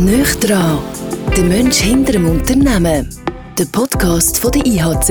[0.00, 0.78] Nicht dran,
[1.36, 3.14] der Mensch hinter dem Unternehmen.
[3.58, 5.08] Der Podcast von der IHZ,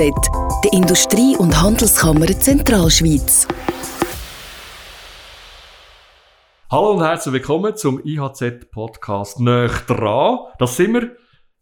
[0.64, 3.48] der Industrie- und Handelskammer Zentralschweiz.
[6.72, 10.40] Hallo und herzlich willkommen zum IHZ-Podcast «Nicht dran».
[10.58, 11.12] Das sind wir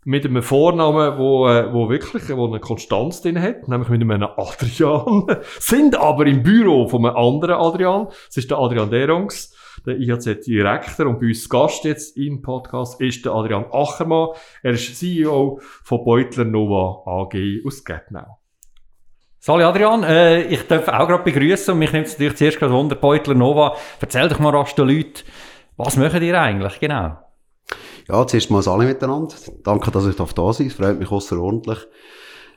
[0.05, 4.23] mit einem Vornamen, wo, äh, wo wirklich wo eine Konstanz drin hat, nämlich mit einem
[4.37, 5.25] Adrian.
[5.59, 8.07] sind aber im Büro von einem anderen Adrian.
[8.27, 9.53] Das ist der Adrian Derungs,
[9.87, 11.07] der IHZ-Direktor.
[11.07, 14.29] Und bei uns Gast jetzt im Podcast ist der Adrian Achermann.
[14.61, 17.35] Er ist CEO von Beutler Nova AG
[17.65, 18.39] aus Gettnau.
[19.39, 22.73] Sali Adrian, äh, ich darf auch gerade begrüßen und mich nimmt es natürlich zuerst gerade
[22.73, 23.75] Wunder, Beutler Nova.
[24.01, 25.23] Erzähl doch mal rasch den Leuten,
[25.77, 27.17] was machen ihr eigentlich genau?
[28.09, 29.35] Ja, zuerst mal alle miteinander.
[29.63, 30.59] Danke, dass ich da sein darf.
[30.59, 31.79] Es freut mich außerordentlich.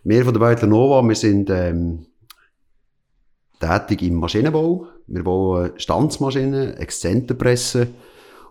[0.02, 2.06] Wir von der Beutler Nova, wir sind ähm,
[3.60, 4.86] tätig im Maschinenbau.
[5.06, 7.88] Wir bauen Stanzmaschinen, Exzenterpressen.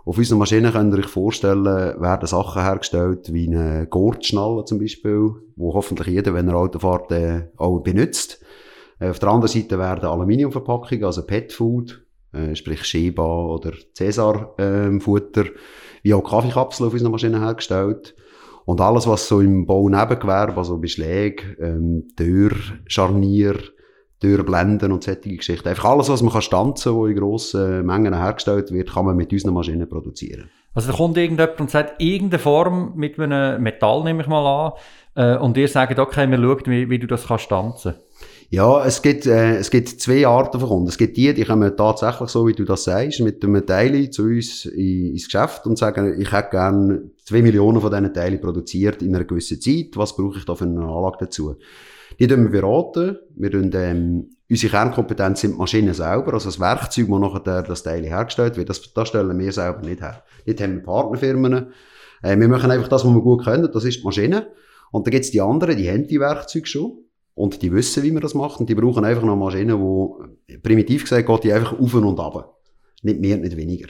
[0.05, 5.31] Auf unseren Maschinen könnt ihr euch vorstellen, werden Sachen hergestellt wie eine Gurtschnalle zum Beispiel,
[5.55, 8.41] wo hoffentlich jeder, wenn er Auto fährt, äh, auch benutzt.
[8.99, 15.51] Äh, auf der anderen Seite werden Aluminiumverpackungen, also Petfood, äh, sprich Sheba oder Cäsar-Futter, ähm,
[16.01, 18.15] wie auch Kaffeekapseln auf unseren Maschinen hergestellt.
[18.65, 22.51] Und alles, was so im Bau-Nebengewerbe, also Beschläge, ähm, Tür,
[22.85, 23.55] Scharnier,
[24.19, 25.67] Türblenden und solche Geschichten.
[25.69, 29.31] Einfach alles, was man kann stanzen, wo in grossen Mengen hergestellt wird, kann man mit
[29.31, 30.49] unseren Maschinen produzieren.
[30.73, 34.73] Also da kommt irgendjemand und sagt, irgendeine Form mit einem Metall, nehme ich mal an,
[35.15, 37.95] äh, und ihr sagt, okay, wir schauen, wie, wie du das kannst stanzen.
[38.51, 40.87] Ja, es gibt, äh, es gibt zwei Arten von Kunden.
[40.87, 44.23] Es gibt die, die kommen tatsächlich so, wie du das sagst, mit einem Teil zu
[44.23, 49.03] uns in, ins Geschäft und sagen, ich hätte gerne zwei Millionen von diesen Teilen produziert
[49.03, 49.91] in einer gewissen Zeit.
[49.95, 51.55] Was brauche ich da für eine Anlage dazu?
[52.19, 53.17] Die wir beraten.
[53.35, 57.83] Wir tun, ähm, unsere Kernkompetenz sind die Maschinen selber, also das Werkzeug, wo nachher das
[57.83, 58.69] Teil hergestellt wird.
[58.69, 60.23] Das, das stellen wir selber nicht her.
[60.45, 61.71] Dort haben wir Partnerfirmen.
[62.21, 63.69] Äh, wir machen einfach das, was wir gut können.
[63.71, 64.47] Das ist die Maschine.
[64.91, 67.05] Und dann gibt's die anderen, die haben die Werkzeuge schon.
[67.35, 68.59] Und die wissen, wie man das macht.
[68.59, 70.21] Und die brauchen einfach noch Maschinen, wo,
[70.61, 72.57] primitiv gesagt, geht die einfach auf und ab.
[73.01, 73.87] Nicht mehr, nicht weniger.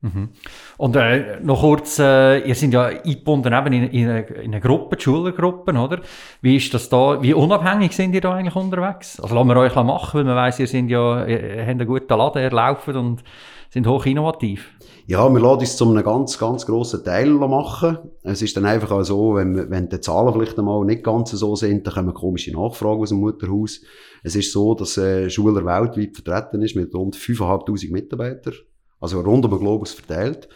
[0.00, 0.28] Mhm.
[0.76, 4.60] Und äh, noch kurz, äh, ihr seid ja eingebunden eben in, in, eine, in eine
[4.60, 6.00] Gruppe, die Schülergruppen, oder?
[6.40, 9.18] Wie ist das da, wie unabhängig sind ihr da eigentlich unterwegs?
[9.18, 12.16] Also lassen wir euch machen, weil man weiss, ihr sind ja, ihr, habt einen guten
[12.16, 13.24] Laden, ihr lauft und
[13.70, 14.70] sind hoch innovativ.
[15.06, 17.98] Ja, wir lassen uns zu einem ganz, ganz grossen Teil machen.
[18.22, 21.56] Es ist dann einfach auch so, wenn, wenn die Zahlen vielleicht einmal nicht ganz so
[21.56, 23.80] sind, dann kommen komische Nachfragen aus dem Mutterhaus.
[24.22, 28.54] Es ist so, dass äh, Schuler weltweit vertreten ist mit rund 5'500 Mitarbeitern.
[29.00, 30.48] Also rund um den Globus verteilt.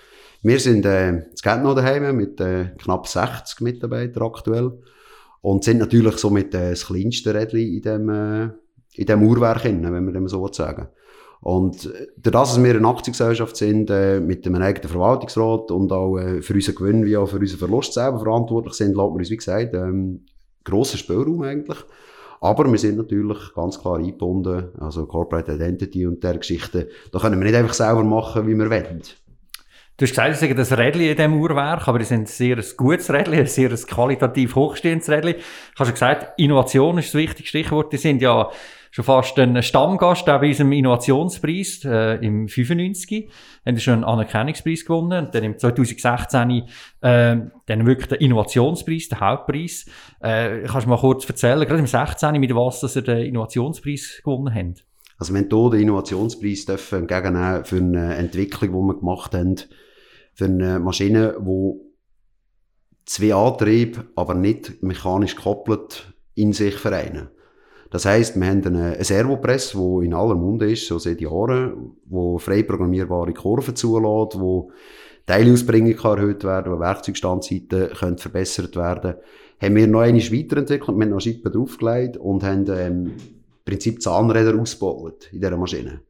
[0.42, 4.72] Wir sind äh, geht noch daheim mit äh, knapp 60 Mitarbeitern aktuell
[5.41, 8.48] und sind natürlich so mit äh, das kleinste Rädchen in dem, äh,
[8.94, 10.88] in dem Uhrwerk hin, wenn wir dem so sagen.
[11.42, 16.16] Und äh, dadurch, dass wir eine Aktiengesellschaft sind, äh, mit einem eigenen Verwaltungsrat und auch
[16.16, 19.30] äh, für unseren Gewinn wie auch für unseren Verlust selber verantwortlich sind, lassen wir uns,
[19.30, 20.24] wie gesagt, ähm,
[20.64, 21.78] grosser Spielraum eigentlich.
[22.42, 26.88] Aber wir sind natürlich ganz klar eingebunden, also Corporate Identity und der Geschichte.
[27.12, 29.00] Da können wir nicht einfach selber machen, wie wir wollen.
[29.97, 32.56] Du hast gesagt, Sie sagen das Rädchen in diesem Uhrwerk, aber es ist ein sehr
[32.76, 35.34] gutes Rädchen, ein sehr qualitativ hochstehendes Rädchen.
[35.34, 37.92] Du hast gesagt, Innovation ist das wichtigste Stichwort.
[37.92, 38.50] Die sind ja
[38.92, 43.30] schon fast ein Stammgast auch bei unserem Innovationspreis äh, im 95.
[43.64, 46.50] Haben schon einen Anerkennungspreis gewonnen und dann im 2016
[47.00, 47.36] äh,
[47.66, 49.86] dann wirklich den Innovationspreis, den Hauptpreis.
[50.20, 52.38] Äh, kannst du mal kurz erzählen, gerade im 16.
[52.38, 54.84] mit was dass ihr den Innovationspreis gewonnen habt?
[55.16, 59.56] Also wir haben hier den Innovationspreis dürfen entgegennehmen für eine Entwicklung, die wir gemacht haben,
[60.34, 61.80] für eine Maschine, die
[63.06, 67.30] zwei Antriebe, aber nicht mechanisch gekoppelt in sich vereinen.
[67.92, 72.38] Das heisst, wir haben eine Servopress, die in aller Munde ist, so seit Jahren, wo
[72.38, 74.70] frei programmierbare Kurven zulässt, wo
[75.26, 79.16] Teilausbringung kann erhöht werden, wo Werkzeugstandzeiten können verbessert werden.
[79.60, 83.12] Haben wir noch einmal weiterentwickelt, wir haben noch Schippen draufgelegt und haben ähm, im
[83.66, 86.00] Prinzip Zahnräder ausgebaut in dieser Maschine.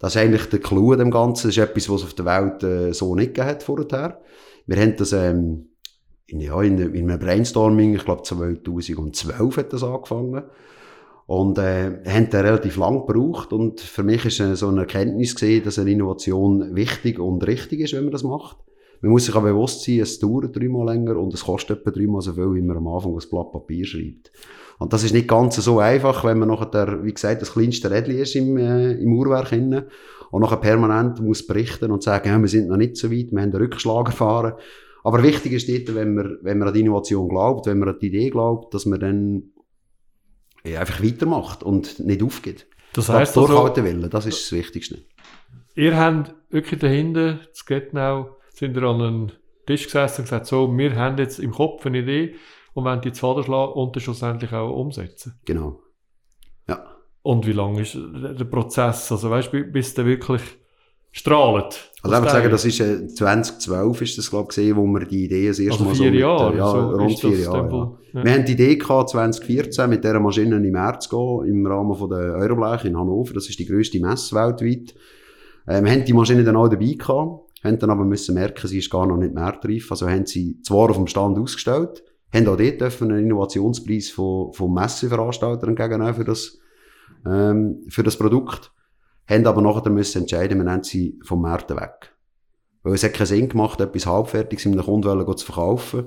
[0.00, 1.46] Das ist eigentlich der Clou dem Ganzen.
[1.46, 4.20] Das ist etwas, was es auf der Welt äh, so nicht gegeben hat vorher.
[4.66, 5.68] Wir haben das ähm,
[6.26, 10.42] in, ja, in, in einem Brainstorming, ich glaube 2012 hat das angefangen.
[11.26, 15.34] Und äh, haben da relativ lang gebraucht und für mich ist äh, so eine Erkenntnis
[15.34, 18.58] gesehen, dass eine Innovation wichtig und richtig ist, wenn man das macht.
[19.00, 22.20] Man muss sich auch bewusst sein, es dauert dreimal länger und es kostet etwa dreimal
[22.22, 24.30] so viel, wie man am Anfang das Blatt Papier schreibt.
[24.78, 28.18] Und das ist nicht ganz so einfach, wenn man nachher, wie gesagt, das kleinste Rädchen
[28.18, 29.86] ist im, äh, im Uhrwerk hinten
[30.30, 33.40] und nachher permanent muss berichten und sagen, ja, wir sind noch nicht so weit, wir
[33.40, 34.54] haben einen Rückschlag erfahren.
[35.02, 37.96] Aber wichtig ist dort, wenn man, wenn man an die Innovation glaubt, wenn man an
[38.00, 39.42] die Idee glaubt, dass man dann
[40.74, 42.66] einfach weitermacht und nicht aufgeht.
[42.92, 45.04] Das heisst also, durchhalten will, das ist das Wichtigste.
[45.74, 49.32] Ihr habt wirklich dahinter, das Getnau, sind ihr an einen
[49.66, 52.36] Tisch gesessen und gesagt, so, wir haben jetzt im Kopf eine Idee
[52.72, 55.38] und wollen die jetzt schlagen und dann schlussendlich auch umsetzen.
[55.44, 55.82] Genau.
[56.66, 56.96] Ja.
[57.22, 59.12] Und wie lange ist der Prozess?
[59.12, 60.42] Also weißt du, bis der wirklich
[61.16, 61.92] strahlt?
[62.02, 65.48] Also einfach sagen, das ist äh, 2012 ist das glaube ich, wo wir die Idee
[65.48, 67.98] das erste Also Mal vier so mit, Jahre, äh, ja, so rund vier Jahre.
[68.12, 68.20] Ja.
[68.20, 68.24] ja.
[68.24, 72.10] Wir haben die Idee gehabt, 2014 mit dieser Maschine im März gehen, im Rahmen von
[72.10, 73.34] der Euroblech in Hannover.
[73.34, 74.94] Das ist die grösste Messe weltweit.
[75.66, 78.78] Äh, wir haben die Maschine dann auch dabei gehabt, haben dann aber müssen merken, sie
[78.78, 79.90] ist gar noch nicht mehrtreif.
[79.90, 84.52] Also haben sie zwar auf dem Stand ausgestellt, haben auch dort dürfen einen Innovationspreis von,
[84.52, 86.58] vom Messeveranstalter entgegennehmen für das,
[87.26, 88.70] ähm, für das Produkt.
[89.28, 92.14] Haben aber nachher müssen entscheiden, wir nehmen sie vom Markt weg.
[92.82, 96.04] Weil es hat keinen Sinn gemacht, etwas halbfertiges einem Kunden zu verkaufen.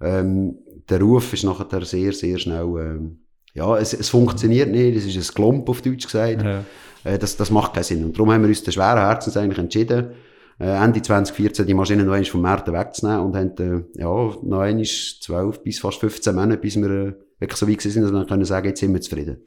[0.00, 3.20] Ähm, der Ruf ist nachher sehr, sehr schnell, ähm,
[3.54, 6.42] ja, es, es funktioniert nicht, es ist ein Klump auf Deutsch gesagt.
[6.42, 6.64] Ja.
[7.04, 8.04] Äh, das, das macht keinen Sinn.
[8.04, 10.12] Und darum haben wir uns den schweren Herzens eigentlich entschieden,
[10.60, 14.60] äh, Ende 2014 die Maschine noch einmal vom Markt wegzunehmen und haben, äh, ja, noch
[14.60, 18.18] einmal 12 bis fast 15 Monate, bis wir äh, wirklich so weit sind, dass wir
[18.18, 19.42] dann können sagen, jetzt sind wir zufrieden.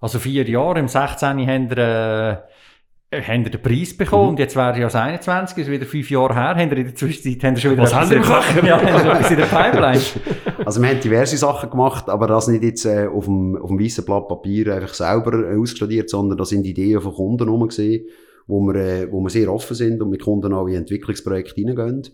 [0.00, 1.46] Also vier Jahre, im 16.
[1.46, 5.66] haben wir, äh, haben wir den Preis bekommen und jetzt wäre ja das 21, das
[5.66, 6.56] ist wieder fünf Jahre her.
[6.56, 8.44] Haben wir in der Zwischenzeit haben wir schon wieder Was haben wir gemacht?
[8.64, 10.00] Ja, haben in der Pipeline.
[10.64, 13.78] Also wir haben diverse Sachen gemacht, aber das nicht jetzt äh, auf dem, auf dem
[13.78, 18.06] weißen Blatt Papier einfach selber äh, ausstudiert, sondern das sind Ideen von Kunden herum gesehen,
[18.46, 22.04] wo wir, äh, wo wir sehr offen sind und mit Kunden auch in Entwicklungsprojekte hineingehen.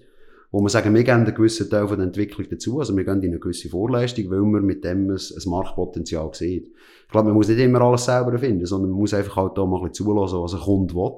[0.50, 3.22] Wo wir sagen, wir geben einen gewissen Teil von der Entwicklung dazu, also wir gehen
[3.22, 6.72] in eine gewisse Vorleistung, weil wir mit dem ein, ein Marktpotenzial sehen.
[7.10, 9.66] Ich glaube, man muss nicht immer alles selber erfinden, sondern man muss einfach halt da
[9.66, 11.10] mal ein bisschen zulassen, was ein Kunde will.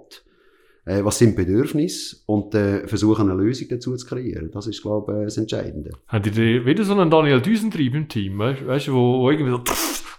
[0.87, 4.51] Äh, was sind Bedürfnisse und äh, versuchen eine Lösung dazu zu kreieren.
[4.53, 5.91] Das ist, glaube ich, das Entscheidende.
[6.09, 9.51] Habt ihr die- wieder so einen Daniel Düsentrieb im Team, weißt du, wo, wo irgendwie
[9.53, 9.61] so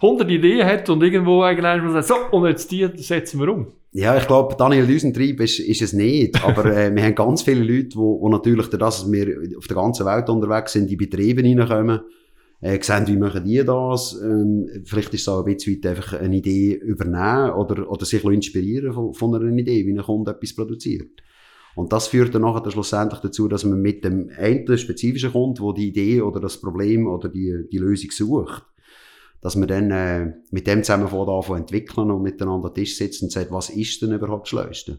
[0.00, 3.66] 100 Ideen hat und irgendwo eigentlich mal sagt, so, und jetzt die setzen wir um.
[3.92, 6.42] Ja, ich glaube, Daniel Düsentrieb ist, ist es nicht.
[6.44, 10.06] Aber äh, wir haben ganz viele Leute, wo natürlich dadurch, dass wir auf der ganzen
[10.06, 12.00] Welt unterwegs sind, in Betriebe reinkommen,
[12.64, 14.18] äh, sehen, wie machen die das.
[14.22, 18.24] Ähm, vielleicht ist es auch ein bisschen weit einfach eine Idee übernehmen oder, oder sich
[18.24, 21.22] inspirieren von, von einer Idee, wie ein Kunde etwas produziert.
[21.74, 25.72] Und das führt dann nachher schlussendlich dazu, dass man mit dem einen spezifischen Kunden, wo
[25.72, 28.64] die Idee oder das Problem oder die, die Lösung sucht,
[29.42, 33.26] dass man dann äh, mit dem zusammen von anfangen entwickeln und miteinander am Tisch sitzen
[33.26, 34.98] und sagt, was ist denn überhaupt das Schleuste?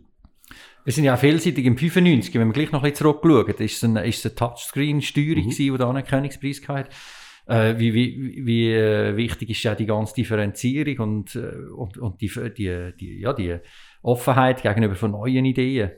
[0.83, 3.55] Wir sind ja vielseitig im 95, wenn wir gleich noch ein bisschen zurückschauen.
[3.65, 5.49] ist es eine, ist es eine Touchscreen-Steuerung Mhm.
[5.49, 6.91] gewesen, die da einen Königspreis hatte.
[7.47, 12.21] Äh, wie, wie, wie äh, wichtig ist ja die ganze Differenzierung und, äh, und, und
[12.21, 13.57] die, die, die, ja, die
[14.01, 15.91] Offenheit gegenüber von neuen Ideen?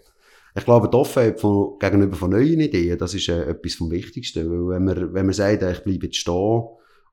[0.55, 4.49] Ich glaube, die Offenheit von, gegenüber von neuen Ideen, das ist äh, etwas vom Wichtigsten.
[4.49, 6.63] Weil wenn man, wenn man sagt, äh, ich bleibe jetzt stehen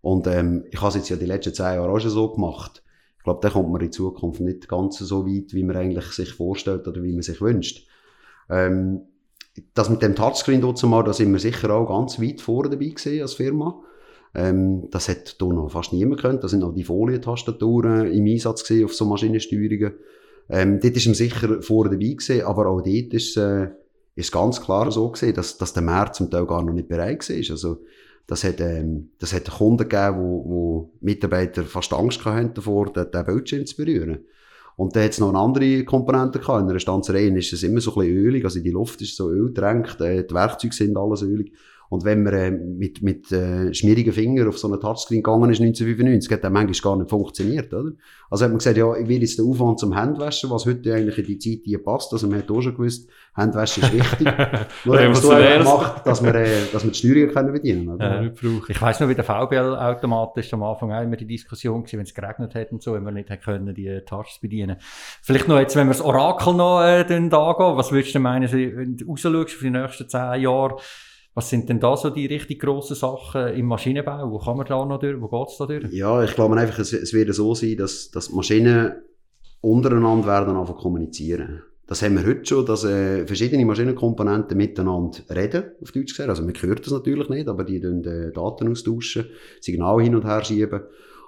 [0.00, 2.82] und ähm, ich habe es jetzt ja die letzten zehn Jahre auch schon so gemacht,
[3.18, 6.32] ich glaube, dann kommt man in Zukunft nicht ganz so weit, wie man eigentlich sich
[6.32, 7.86] vorstellt oder wie man sich wünscht.
[8.50, 9.02] Ähm,
[9.74, 13.34] das mit dem Touchscreen da sind wir sicher auch ganz weit vorne dabei gewesen als
[13.34, 13.80] Firma.
[14.34, 16.40] Ähm, das hat hier noch fast niemand können.
[16.40, 19.94] Da sind noch die Folientastaturen im Einsatz auf so Maschinensteuerungen.
[20.50, 23.68] Ähm, dort ist man sicher vorne dabei gewesen, aber auch dort ist, äh,
[24.14, 27.28] ist ganz klar so gewesen, dass, dass der Markt zum Teil gar noch nicht bereit
[27.28, 27.36] war.
[27.36, 27.78] Also,
[28.26, 33.24] das hat, ähm, das hat Kunden gegeben, wo, wo Mitarbeiter fast Angst hatten davor, den
[33.24, 34.24] Bildschirm zu berühren.
[34.76, 36.62] Und dann hat es noch eine andere Komponente gehabt.
[36.62, 39.30] In einer Stanzerei ist es immer so ein bisschen ölig, also die Luft ist so
[39.30, 41.52] öltränkt, äh, die Werkzeuge sind alles ölig.
[41.88, 45.60] Und wenn man äh, mit, mit äh, schmierigen Fingern auf so einen Touchscreen gegangen ist
[45.60, 47.92] 1995, hat der manchmal gar nicht funktioniert, oder?
[48.30, 51.18] Also hat man gesagt, ja, ich will jetzt den Aufwand zum Handwaschen, was heute eigentlich
[51.18, 52.12] in die Zeit hier passt.
[52.12, 54.26] Also man hat auch schon gewusst, Handwaschen ist wichtig.
[54.84, 57.86] Nur haben wir es so gemacht, dass wir, äh, dass wir die Steuerung können bedienen
[57.86, 58.00] können.
[58.00, 58.20] Ja.
[58.22, 58.66] Nicht brauchen.
[58.68, 62.06] Ich weiss noch, bei der VBL-Automat ist am Anfang auch immer die Diskussion gewesen, wenn
[62.06, 64.76] es geregnet hat und so, wenn wir nicht hätten können, die Touches bedienen.
[65.22, 68.18] Vielleicht noch jetzt, wenn wir das Orakel noch äh, dann da angehen, was würdest du
[68.20, 70.76] meinen, wenn du rausschaust für die nächsten zehn Jahre,
[71.34, 74.30] was sind denn da so die richtig grossen Sachen im Maschinenbau?
[74.30, 75.20] Wo kann man da noch durch?
[75.20, 75.92] Wo geht's da durch?
[75.92, 78.92] Ja, ich glaube einfach, es, es wird so sein, dass, dass Maschinen
[79.60, 81.62] untereinander werden anfangen kommunizieren.
[81.86, 86.30] Das haben wir heute schon, dass äh, verschiedene Maschinenkomponenten miteinander reden, auf Deutsch gesagt.
[86.30, 89.26] Also man hört das natürlich nicht, aber die äh, Daten austauschen,
[89.60, 90.82] Signale hin und her schieben.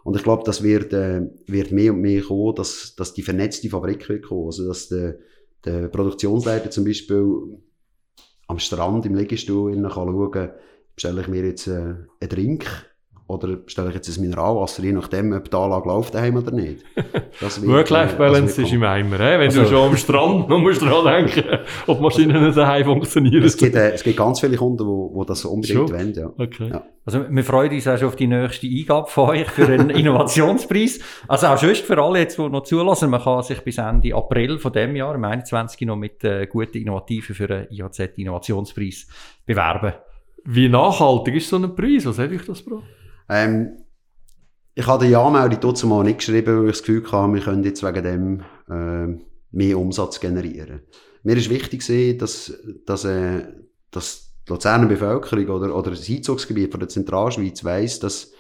[0.05, 3.69] Und ich glaube, das wird, äh, wird mehr und mehr kommen, dass, dass die vernetzte
[3.69, 4.47] Fabrik wird kommen.
[4.47, 5.19] Also dass der,
[5.65, 7.59] der Produktionsleiter zum Beispiel
[8.47, 10.51] am Strand im Liegestuhl schauen,
[10.95, 12.67] bestelle ich mir jetzt äh, einen Drink
[13.29, 16.85] oder bestelle ich jetzt ein Mineralwasser, je nachdem, ob die Anlage läuft daheim oder nicht.
[17.39, 19.23] Äh, Work-Life-Balance wird ist im Eimer, he?
[19.25, 23.43] wenn Also- du schon am Strand noch musst dran denken, ob Maschinen daheim funktionieren.
[23.43, 25.91] es gibt, äh, es gibt ganz viele Kunden, die, die das unbedingt Schon?
[25.93, 26.31] wollen, ja.
[26.39, 26.69] Okay.
[26.71, 26.83] Ja.
[27.05, 29.91] Also, wir freuen uns auch schon auf die nächste Eingabe von euch für einen
[30.37, 30.99] Innovationspreis.
[31.29, 34.59] Also auch sonst für alle jetzt, die noch zulassen, man kann sich bis Ende April
[34.59, 35.83] von dem Jahr, im 21.
[35.87, 39.07] noch mit äh, guten Innovativen für einen IHZ Innovationspreis
[39.45, 39.93] bewerben.
[40.45, 42.07] Wie nachhaltig ist so ein Preis?
[42.07, 42.85] Was hat euch das gebracht?
[43.29, 43.79] Ähm,
[44.75, 47.65] ich habe die Anmeldung dazu mal nicht geschrieben, weil ich das Gefühl hatte, wir können
[47.65, 50.83] jetzt wegen dem äh, mehr Umsatz generieren.
[51.23, 52.53] Mir ist wichtig dass,
[52.85, 53.43] dass, äh,
[53.91, 58.33] dass die Luzerner Bevölkerung oder, oder das Einzugsgebiet von der Zentralschweiz weiss, dass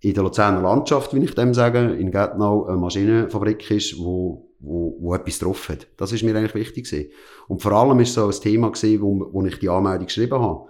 [0.00, 4.96] in der Luzerner Landschaft, wie ich dem sage, in Gärtnau eine Maschinenfabrik ist, wo, wo,
[5.00, 5.86] wo etwas drauf hat.
[5.96, 7.10] Das ist mir eigentlich wichtig gewesen.
[7.48, 10.68] Und vor allem ist so ein Thema gewesen, wo, wo ich die Anmeldung geschrieben habe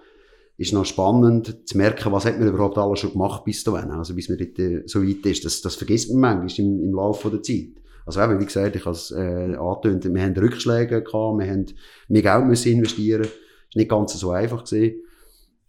[0.59, 3.91] ist noch spannend zu merken, was hat man überhaupt alles schon gemacht bis dahin.
[3.91, 5.45] Also bis man dort äh, so weit ist.
[5.45, 7.83] Das, das vergisst man manchmal im, im Laufe der Zeit.
[8.07, 11.67] Also eben, wie gesagt, ich habe es äh, angetönt, wir haben Rückschläge gehabt, wir haben
[12.09, 13.23] mehr Geld müssen investieren.
[13.23, 15.03] Das ist nicht ganz so einfach gewesen.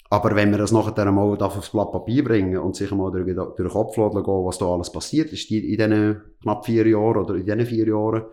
[0.09, 3.55] Aber wenn wir das nachher einmal aufs Blatt Papier bringen und sich einmal durch, durch
[3.57, 7.43] den Kopf gehen, was da alles passiert ist in diesen knapp vier Jahren oder in
[7.43, 8.23] diesen vier Jahren,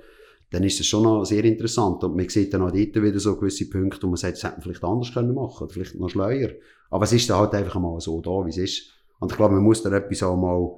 [0.54, 2.04] dann ist das schon noch sehr interessant.
[2.04, 4.54] Und man sieht dann auch dort wieder so gewisse Punkte, wo man sagt, das hätte
[4.54, 6.50] man vielleicht anders können machen, vielleicht noch schleuer.
[6.90, 8.90] Aber es ist dann halt einfach mal so da, wie es ist.
[9.18, 10.70] Und ich glaube, man muss dann etwas auch mal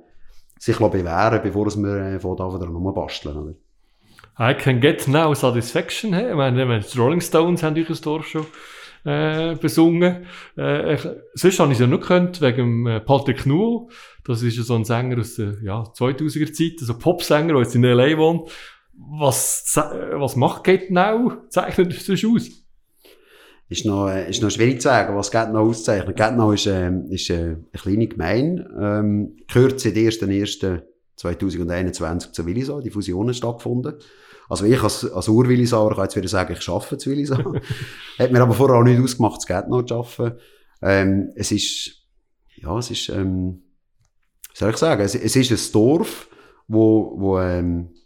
[0.59, 3.54] sich bewähren, bevor man äh, von da wieder nochmal basteln, oder?
[4.38, 6.14] I can get now satisfaction.
[6.14, 6.28] He?
[6.28, 8.47] Ich meine, die Rolling Stones haben euch das Dorf schon
[9.04, 10.26] äh, besungen.
[10.56, 13.88] Äh, ich, sonst habe ich es ja nur gekannt, wegen äh, Patrick Nuhl.
[14.25, 17.75] Das ist ja so ein Sänger aus der ja, 2000er Zeit, also Popsänger, der jetzt
[17.75, 18.16] in L.A.
[18.16, 18.50] wohnt.
[18.98, 21.32] Was, was macht Getnau?
[21.50, 22.48] Zeichnet das aus?
[23.68, 26.16] Ist noch, äh, ist noch schwierig zu sagen, was Getnau auszeichnet.
[26.16, 32.90] Getnau ist, äh, ist äh, eine kleine Gemeinde, ähm, gehört seit 1.1.2021 zu Willisau, die
[32.90, 33.94] Fusion ist stattgefunden.
[34.48, 37.56] Also ich als, als Ur-Willisauer kann jetzt wieder sagen, ich arbeite zu Willisau.
[38.18, 40.38] Hat mir aber vorher auch nicht ausgemacht, zu Getnau zu arbeiten.
[40.80, 42.04] Ähm, es ist,
[42.54, 43.64] ja, es ist, ähm,
[44.54, 46.28] soll ich sagen, es, es ist ein Dorf,
[46.68, 47.96] wo, wo ähm,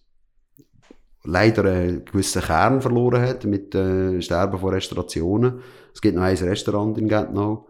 [1.25, 5.61] leider einen gewissen Kern verloren hat mit äh, Sterben von Restaurationen.
[5.95, 7.69] Es gibt noch ein Restaurant in Gentnau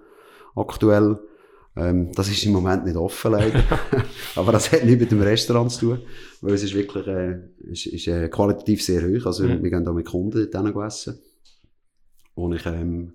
[0.54, 1.18] aktuell.
[1.76, 3.62] Ähm, das ist im Moment nicht offen leider.
[4.36, 5.98] Aber das hat nichts mit dem Restaurant zu tun,
[6.40, 7.38] weil es ist wirklich äh,
[7.70, 9.26] ist, ist, äh, qualitativ sehr hoch.
[9.26, 9.62] Also mhm.
[9.62, 11.18] wir gehen da mit Kunden dort essen.
[12.34, 13.14] Und ich ähm,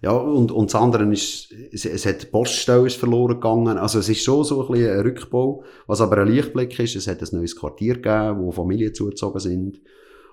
[0.00, 3.78] ja, und, und das andere ist, es, es hat Poststelle ist verloren gegangen.
[3.78, 5.64] Also es ist schon so ein bisschen ein Rückbau.
[5.86, 9.80] Was aber ein Lichtblick ist, es hat ein neues Quartier gegeben, wo Familien zugezogen sind.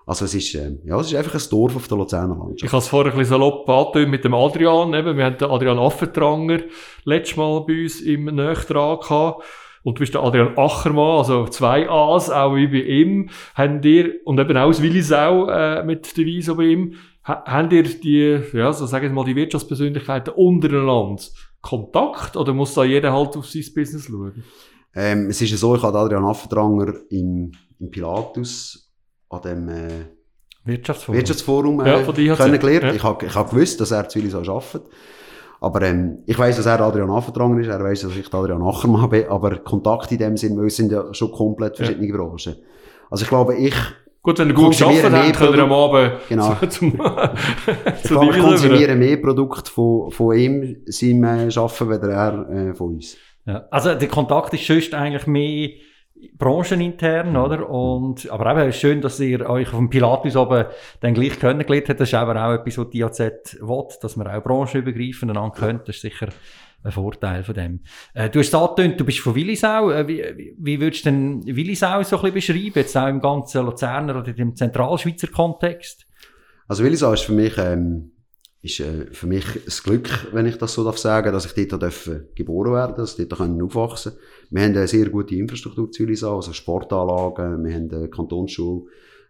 [0.05, 2.63] Also es ist, äh, ja, es ist einfach ein Dorf auf der Luzerner Landschaft.
[2.63, 4.93] Ich habe es vorher ein bisschen salopp angetönt mit dem Adrian.
[4.93, 5.17] Eben.
[5.17, 6.59] Wir haben den Adrian Affentranger
[7.05, 9.43] letztes Mal bei uns im Nächtrag gehabt.
[9.85, 13.29] Und du bist der Adrian Achermann, also zwei A's, auch wie bei ihm.
[13.53, 17.81] Haben dir, und eben auch aus Willisau äh, mit der Wiese bei ihm, Habt ihr
[17.81, 21.23] die, ja, so sagen wir mal, die Wirtschaftspersönlichkeiten untereinander
[21.59, 24.43] Kontakt oder muss da jeder halt auf sein Business schauen?
[24.93, 28.91] Ähm, es ist ja so, ich habe Adrian Affentranger im, im Pilatus
[29.29, 29.89] an dem äh,
[30.65, 32.83] Wirtschaftsforum, Wirtschaftsforum äh, ja, kennengelernt.
[32.83, 32.93] Ja.
[32.93, 34.83] Ich habe ich hab gewusst, dass er zu Willis arbeitet.
[35.61, 39.09] Aber ähm, ich weiß, dass er Adrian Affentranger ist, er weiß, dass ich Adrian Achermann
[39.09, 42.15] bin, aber Kontakt in dem Sinn, weil es sind ja schon komplett verschiedene ja.
[42.15, 42.55] Branchen.
[43.09, 43.75] Also ich glaube, ich
[44.25, 46.55] Gut, wenn ihr gut gearbeitet habt, könnt ihr am Abend genau.
[46.69, 52.49] zum, ich glaube, ich konsumiere mehr Produkte von, von ihm, seinem äh, Arbeiten, als er
[52.49, 53.17] äh, von uns.
[53.45, 53.67] Ja.
[53.69, 55.69] Also der Kontakt ist sonst eigentlich mehr
[56.37, 57.69] branchenintern, oder?
[57.69, 60.65] Und, aber eben, schön, dass ihr euch auf dem Pilatus oben
[61.01, 61.99] dann gleich kennengelernt habt.
[61.99, 65.87] Das ist aber auch etwas, was die IAZ will, dass man auch branchenübergreifend einander kennt.
[65.87, 66.29] Das ist sicher
[66.85, 67.79] ein Vorteil von dem.
[68.13, 69.91] Äh, du hast angetönt, du bist von Willisau.
[69.91, 73.65] Äh, wie, wie, würdest du denn Willisau so ein bisschen beschreiben, jetzt auch im ganzen
[73.65, 76.05] Luzerner oder im Zentralschweizer Kontext?
[76.67, 78.11] Also Willisau ist für mich, ähm,
[78.61, 81.81] ist, äh, für mich ein Glück, wenn ich das so darf sagen, dass ich dort
[81.81, 84.21] darf, geboren werden dass ich dort aufwachsen kann.
[84.49, 88.85] Wir haben eine sehr gute Infrastruktur zu Willisau, also Sportanlagen, wir haben eine Kantonsschule,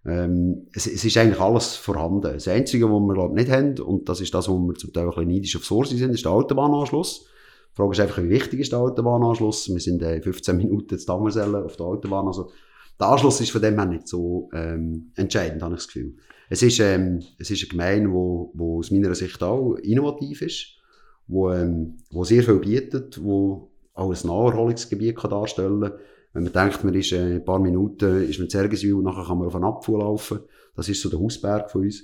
[0.06, 2.22] ähm, es, es, ist eigentlich alles vorhanden.
[2.34, 5.06] Das Einzige, was wir glaub, nicht haben, und das ist das, wo wir zum Teil
[5.06, 7.26] ein bisschen neidisch auf Source sind, ist der Autobahnanschluss.
[7.72, 9.68] Die Frage ist einfach, wie wichtig ist der Autobahnanschluss?
[9.70, 12.28] Wir sind äh, 15 Minuten zu Dammersellen auf der Autobahn.
[12.28, 12.52] Also,
[13.00, 16.14] der Anschluss ist von dem her nicht so ähm, entscheidend, habe ich das Gefühl.
[16.50, 20.78] Es ist, ähm, es ist eine Gemeinde, wo, wo aus meiner Sicht auch innovativ ist,
[21.28, 25.94] wo, ähm, wo sehr viel bietet, wo auch ein Naherholungsgebiet kann darstellen kann.
[26.34, 29.38] Wenn man denkt, man ist äh, ein paar Minuten ist man in Zergeswil, nachher kann
[29.38, 30.40] man auf einen Apfel laufen.
[30.76, 32.04] Das ist so der Hausberg von uns.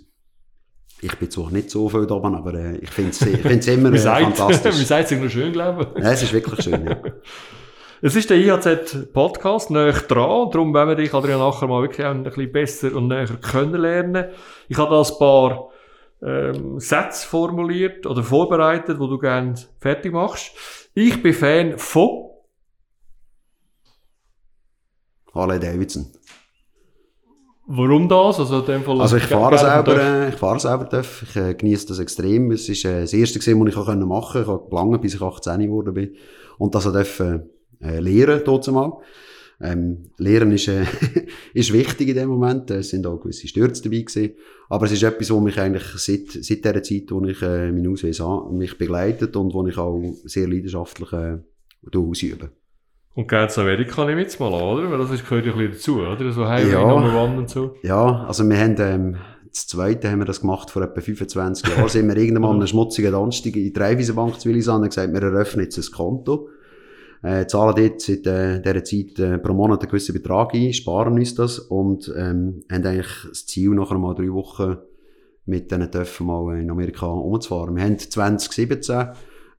[1.01, 3.67] Ich bin zwar nicht so viel da oben, aber äh, ich finde es ich find's
[3.67, 4.75] immer äh, fantastisch.
[4.79, 6.03] Wie sagt es noch schön, glaube ich.
[6.03, 6.97] Ja, es ist wirklich schön, ja.
[8.03, 12.23] Es ist der IHZ-Podcast näher dran, darum wollen wir dich, Adrian, nachher mal wirklich ein
[12.23, 14.25] bisschen besser und näher kennenlernen.
[14.69, 15.69] Ich habe da ein paar
[16.23, 20.51] ähm, Sätze formuliert oder vorbereitet, wo du gerne fertig machst.
[20.93, 22.29] Ich bin Fan von
[25.33, 26.07] Harley Davidson.
[27.67, 28.39] Warum das?
[28.39, 30.03] Also, in dem Fall Also ich fahre selber, darf.
[30.03, 31.23] äh, ich fahre selber TÜV.
[31.29, 32.51] Ich äh, genieße das extrem.
[32.51, 34.41] Es ist äh, das erste gewesen, was ich auch können machen konnte.
[34.41, 36.15] Ich habe gelangen, bis ich 18 geworden bin.
[36.57, 36.93] Und das auch
[37.79, 38.97] äh, lehren, dort mal.
[39.63, 40.85] Ähm, Lehren ist, äh,
[41.53, 42.69] ist wichtig in dem Moment.
[42.71, 44.33] Es sind auch gewisse Stürze dabei gewesen.
[44.69, 47.91] Aber es ist etwas, was mich eigentlich seit, seit der Zeit, wo ich äh, meinen
[47.91, 51.37] Ausweis habe, mich begleitet und wo ich auch sehr leidenschaftlich äh,
[51.95, 52.51] ausübe.
[53.13, 54.89] Und zu Amerika nicht mitzumachen, oder?
[54.89, 56.31] Weil das ist, gehört ja ein bisschen dazu, oder?
[56.31, 56.87] So Highway Ja.
[56.87, 57.75] Number One und so.
[57.83, 59.17] Ja, also wir haben, ähm,
[59.49, 61.89] das zweite haben wir das gemacht vor etwa 25 Jahren.
[61.89, 65.13] sind wir irgendwann mal an einem schmutzigen Donnerstag in die Dreiwiesenbank zu Willisand und gesagt,
[65.13, 66.47] wir eröffnen jetzt ein Konto.
[67.23, 71.13] Äh, zahlen dort seit äh, dieser Zeit äh, pro Monat einen gewissen Betrag ein, sparen
[71.13, 74.77] uns das und ähm, haben eigentlich das Ziel, nachher mal drei Wochen
[75.45, 77.75] mit diesen Töpfen mal in Amerika umzufahren.
[77.75, 79.09] Wir haben 2017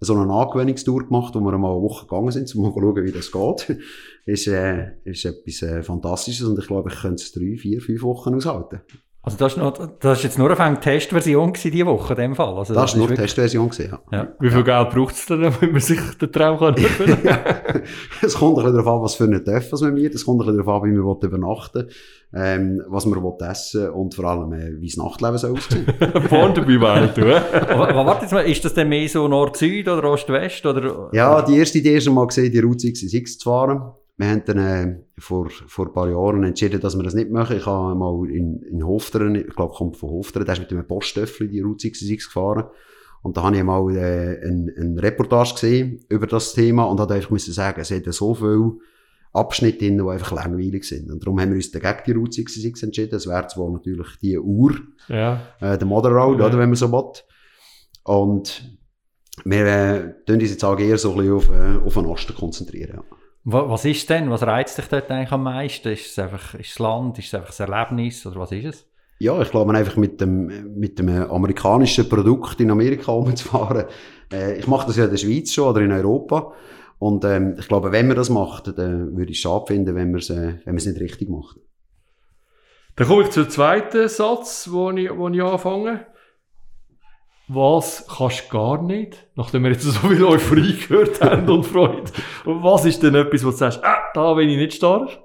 [0.00, 3.12] so eine Angewöhnungstour gemacht, wo wir mal eine Woche gegangen sind, um mal schauen, wie
[3.12, 3.78] das geht.
[4.26, 8.02] ist, äh, ist etwas äh, Fantastisches und ich glaube, ich könnte es drei, vier, fünf
[8.02, 8.80] Wochen aushalten.
[9.24, 12.34] Also das ist, noch, das ist jetzt nur eine Testversion gewesen, diese Woche, in dem
[12.34, 12.54] Fall.
[12.56, 13.68] Also Das war nur die Testversion.
[13.68, 14.18] gewesen, Ja.
[14.18, 14.28] Ja.
[14.40, 17.18] Wie viel Geld braucht es denn, damit man sich den Traum kann erfüllen
[18.22, 20.10] Es kommt ein bisschen darauf an, was für einen Töpf man mir.
[20.12, 21.88] Es kommt ein bisschen darauf an, wie man übernachten
[22.34, 25.86] ähm, was man will essen und vor allem, äh, wie das Nachtleben soll aussehen.
[26.28, 27.74] Vorne dabei wären, du.
[27.74, 30.64] Aber, warte jetzt mal, ist das denn mehr so Nord-Süd oder Ost-West?
[30.64, 31.10] Oder?
[31.12, 33.92] Ja, die erste Idee ist schon mal gesehen, die Route 66 zu fahren.
[34.18, 37.56] Wir haben dann äh, vor, vor ein paar Jahren entschieden, dass wir das nicht machen.
[37.56, 40.86] Ich habe mal in, in Hofteren, ich glaube, kommt von Hofteren, der ist mit einem
[40.86, 42.64] Postöffel die Route 66 gefahren.
[43.22, 47.14] Und da habe ich mal äh, eine, eine Reportage gesehen über das Thema und habe
[47.14, 48.72] einfach müssen sagen, es hat so viele
[49.32, 51.10] Abschnitte drin, die einfach langweilig sind.
[51.10, 53.14] Und darum haben wir uns dagegen die Route 66 entschieden.
[53.14, 54.74] Es wäre zwar natürlich die Uhr,
[55.08, 55.40] Ja.
[55.60, 56.46] äh, der Mother Road, Ja.
[56.46, 57.12] oder, wenn man so will.
[58.04, 58.76] Und
[59.44, 62.34] wir äh, tun uns jetzt auch eher so ein bisschen auf, äh, auf den Osten
[62.34, 62.96] konzentrieren.
[62.96, 63.16] Ja.
[63.44, 64.30] Wa- Was ist denn?
[64.30, 65.88] Was reizt dich dort eigentlich am meisten?
[65.88, 67.18] Ist es einfach ist das Land?
[67.18, 68.24] Ist es einfach das Erlebnis?
[68.26, 68.86] Oder was ist es?
[69.18, 73.86] Ja, ich glaube, einfach mit dem, mit dem äh, amerikanischen Produkt in Amerika umzufahren.
[74.32, 76.52] Äh, ich mache das ja in der Schweiz schon oder in Europa.
[76.98, 80.10] Und ähm, ich glaube, wenn man das macht, dann würde ich es schade finden, wenn
[80.12, 81.58] man es äh, wenn man es nicht richtig macht.
[82.96, 86.06] Dann komme ich zum zweiten Satz, wo ich, wo ich anfange.
[87.48, 89.26] Was kannst du gar nicht?
[89.34, 92.10] Nachdem wir jetzt so viel Euphorie gehört haben und Freude.
[92.44, 95.18] Was ist denn etwas, wo du sagst, ah, da bin ich nicht stark?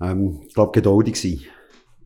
[0.00, 1.40] Ähm, ich glaube, geduldig sein.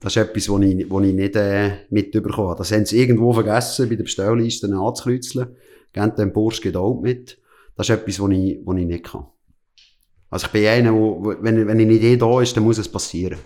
[0.00, 2.58] Das ist etwas, was ich, was ich nicht äh, mitbekommen habe.
[2.58, 5.56] Das haben sie irgendwo vergessen, bei der Bestellliste anzukreuzeln.
[5.92, 7.38] Geben dem Bursch Geduld mit.
[7.76, 9.26] Das ist etwas, was ich, ich nicht kann.
[10.30, 12.88] Also ich bin einer, wo, wo, wenn, wenn eine Idee da ist, dann muss es
[12.88, 13.38] passieren.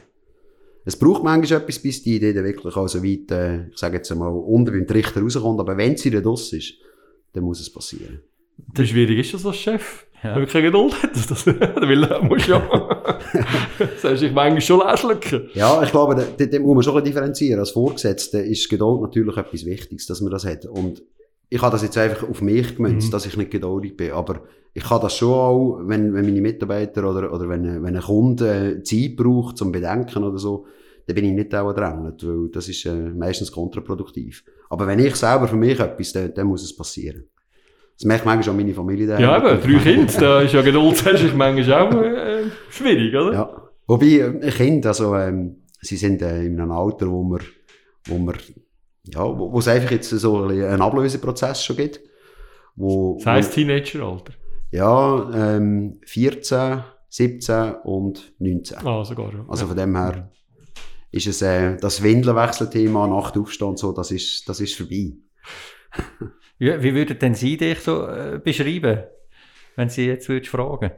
[0.84, 3.98] Es braucht manchmal etwas, bis die Idee dann wirklich auch so weit, äh, ich sage
[3.98, 5.60] jetzt einmal, unten beim Trichter rauskommt.
[5.60, 6.74] Aber wenn sie dann draus ist,
[7.32, 8.20] dann muss es passieren.
[8.74, 10.06] Wie schwierig ist das als Chef?
[10.22, 10.34] Ja.
[10.34, 11.10] Wenn man keine Geduld hat.
[11.14, 12.60] Das, weil du musst ja.
[13.78, 15.48] das hast dich manchmal schon anschlucken.
[15.54, 17.58] Ja, ich glaube, da, muss man schon ein bisschen differenzieren.
[17.58, 20.66] Als Vorgesetzter ist Geduld natürlich etwas Wichtiges, dass man das hat.
[20.66, 21.02] Und
[21.54, 23.12] ich habe das jetzt einfach auf mich gemünzt, Mhm.
[23.12, 24.12] dass ich nicht geduldig bin.
[24.12, 24.40] Aber
[24.74, 28.78] ich kann das schon auch, wenn, wenn meine Mitarbeiter oder, oder wenn, wenn ein Kunde
[28.78, 30.64] äh, Zeit braucht zum Bedenken oder so,
[31.06, 34.44] dann bin ich nicht auch drängelt, weil das ist äh, meistens kontraproduktiv.
[34.70, 37.24] Aber wenn ich selber für mich etwas, dann, dann muss es passieren.
[37.98, 39.06] Das merkt manchmal schon meine Familie.
[39.08, 39.22] daheim.
[39.22, 41.04] Ja, eben, drei Kinder, da ist ja Geduld,
[41.36, 43.32] manchmal auch äh, schwierig, oder?
[43.34, 43.62] Ja.
[43.86, 47.40] Wobei, äh, Kinder, also, ähm, sie sind äh, in einem Alter, wo man,
[48.06, 48.36] wo man,
[49.04, 52.00] ja, wo, wo es einfach jetzt so ein bisschen einen Ablöseprozess schon gibt.
[52.76, 54.32] Wo, Das heisst Teenageralter.
[54.70, 58.78] ja, ähm, 14, 17 und 19.
[58.86, 59.44] Ah, sogar, ja.
[59.48, 60.30] Also von dem her
[61.10, 65.12] ist es, äh, das Windelwechselthema, Nachtaufstand, so, das ist, das ist vorbei.
[66.58, 69.02] Wie, wie würden denn Sie dich so äh, beschreiben,
[69.76, 70.92] wenn Sie jetzt würdest fragen?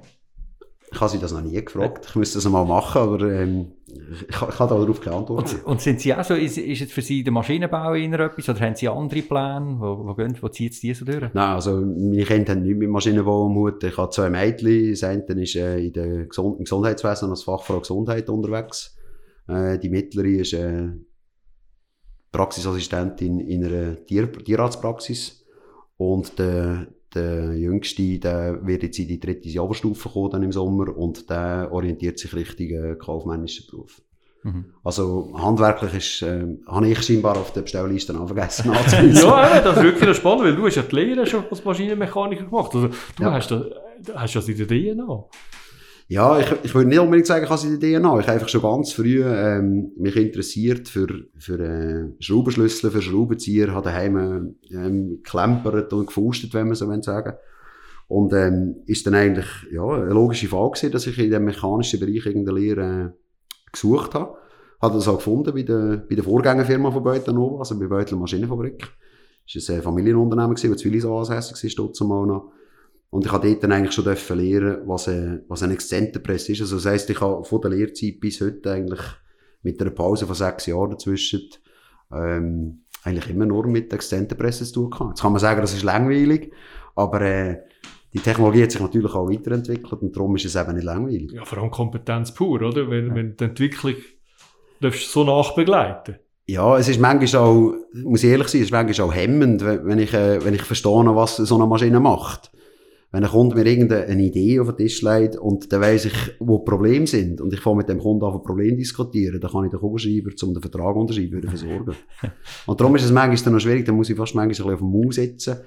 [0.94, 2.06] Ich habe sie das noch nie gefragt.
[2.08, 5.52] Ich müsste das mal machen, aber ähm, ich, ich habe darauf keine Antwort.
[5.52, 8.48] Und, und sind Sie auch so, ist, ist jetzt für Sie der Maschinenbau eher etwas
[8.48, 9.76] oder haben Sie andere Pläne?
[9.80, 11.20] Wo, wo, gehen, wo zieht es die so durch?
[11.34, 13.82] Nein, also meine Kinder haben nichts mit Maschinenbau am Hut.
[13.82, 14.90] Ich habe zwei Mädchen.
[14.92, 18.96] Das eine ist äh, in der Gesund im Gesundheitswesen als Fachfrau Gesundheit unterwegs.
[19.48, 20.90] Äh, die mittlere ist äh,
[22.30, 25.44] Praxisassistentin in einer Tier Tierarztpraxis.
[25.96, 30.96] Und der, der Jüngste, der wird jetzt in die dritte Oberstufe kommen dann im Sommer
[30.96, 34.00] und der orientiert sich Richtung äh, kaufmännischen Beruf.
[34.42, 34.66] Mhm.
[34.82, 39.14] Also handwerklich ist, äh, habe ich scheinbar auf der Bestellliste auch vergessen anzuweisen.
[39.26, 42.44] Ja, das ist wirklich noch spannend, weil du hast ja die Lehre schon als Maschinenmechaniker
[42.44, 42.74] gemacht.
[42.74, 43.32] Also, du Ja.
[43.32, 43.64] hast, du
[44.14, 45.24] hast ja in der DNA.
[46.06, 48.20] Ja, ich, ich würde nicht unbedingt sagen, ich habe in der DNA.
[48.20, 53.72] Ich habe einfach schon ganz früh ähm, mich interessiert für, für äh, Schraubenschlüssel, für Schraubenzieher,
[53.72, 57.32] habe daheim ähm, geklempert und gefustet, wenn man so will sagen
[58.08, 62.00] Und ähm, ist dann eigentlich ja, eine logische Frage gewesen, dass ich in dem mechanischen
[62.00, 64.36] Bereich irgendeine Lehre äh, gesucht habe.
[64.82, 68.86] Habe das auch gefunden bei der, bei der Vorgängerfirma von Beutelnova, also bei Beutel Maschinenfabrik.
[69.52, 72.52] Das war ein Familienunternehmen, das Zwillis ansässig war, zumal noch.
[73.14, 76.62] Und ich habe dort dann eigentlich schon dürfen lernen, was, äh, was ein Exzenterpress ist.
[76.62, 79.00] Also das heisst, ich habe von der Lehrzeit bis heute eigentlich
[79.62, 81.48] mit einer Pause von sechs Jahren dazwischen
[82.12, 85.10] ähm, eigentlich immer nur mit Exzenterpressen zu tun gehabt.
[85.10, 86.52] Jetzt kann man sagen, das ist langweilig,
[86.96, 87.58] aber äh,
[88.12, 91.30] die Technologie hat sich natürlich auch weiterentwickelt und darum ist es eben nicht langweilig.
[91.30, 92.90] Ja, vor allem Kompetenz pur, oder?
[92.90, 93.14] Wenn, ja.
[93.14, 93.94] wenn die Entwicklung
[94.80, 96.16] darfst so nachbegleiten.
[96.46, 100.00] Ja, es ist manchmal auch, muss ich ehrlich sein, es ist manchmal auch hemmend, wenn
[100.00, 102.50] ich, äh, wenn ich verstehe, was so eine Maschine macht.
[103.14, 106.58] Wenn ein Kunde mir irgendeine Idee auf den Tisch legt und dann weiss ich, wo
[106.58, 109.64] die Probleme sind und ich fange mit dem Kunden an, ein Problem diskutieren, dann kann
[109.64, 111.94] ich den Kugelschreiber zum den Vertrag unterschreiben versorgen.
[112.66, 114.80] und darum ist es manchmal noch schwierig, dann muss ich fast manchmal ein bisschen auf
[114.80, 115.58] dem Maus sitzen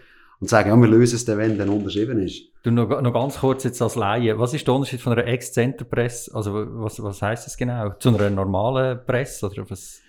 [0.41, 2.41] und sagen, ja, wir lösen es dann, wenn dann unterschrieben ist.
[2.63, 4.37] Du, noch, noch ganz kurz jetzt als Laie.
[4.37, 6.35] Was ist der Unterschied von einer Exzenterpresse?
[6.35, 7.91] Also, was, was heisst das genau?
[7.97, 10.01] Zu einer normalen Presse oder was?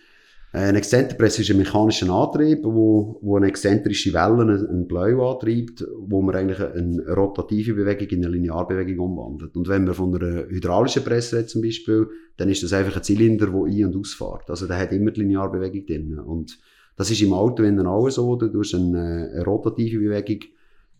[0.50, 6.22] Ein Exzenterpress ist ein mechanischer Antrieb, wo, wo eine exzentrische Welle einen Bläu antreibt, wo
[6.22, 9.54] man eigentlich eine rotative Bewegung in eine Linearbewegung umwandelt.
[9.56, 12.08] Und wenn man von einer hydraulischen Presse redet zum Beispiel,
[12.38, 14.48] dann ist das einfach ein Zylinder, der ein- und ausfährt.
[14.48, 16.18] Also der hat immer die Linearbewegung drin.
[16.18, 16.58] Und
[16.96, 20.48] das ist im Auto wenn auch so, du hast eine, eine rotative Bewegung,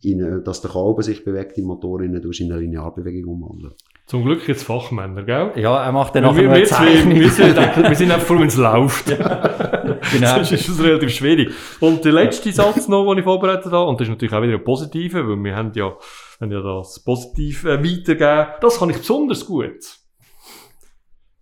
[0.03, 3.73] in, dass der Kolben sich bewegt im Motor, in, du in eine Linearbewegung umwandeln.
[4.09, 5.53] Zum Glück jetzt Fachmänner, gell?
[5.57, 8.57] Ja, er macht dann auch wir, wir, wir, sind, wir sind einfach froh, wenn es
[8.57, 9.11] läuft.
[9.11, 9.97] Ja.
[10.11, 10.35] genau.
[10.37, 11.51] Sonst ist es relativ schwierig.
[11.79, 14.55] Und der letzte Satz noch, den ich vorbereitet habe, und das ist natürlich auch wieder
[14.55, 15.93] ein positiver, weil wir haben ja,
[16.41, 18.47] haben ja das positiv äh, weitergeben.
[18.63, 19.75] Das kann ich besonders gut.
[19.75, 20.01] Jetzt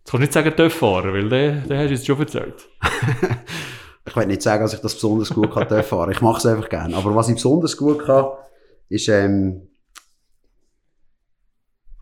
[0.04, 2.68] kannst du nicht sagen, TÜV fahren, weil den, den hast du jetzt schon erzählt.
[4.08, 6.10] ich will nicht sagen, dass ich das besonders gut kann fahren.
[6.10, 6.96] Ich mache es einfach gerne.
[6.96, 8.26] Aber was ich besonders gut kann,
[8.88, 9.68] ist, ähm,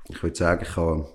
[0.09, 1.07] ich würde sagen, ich kann,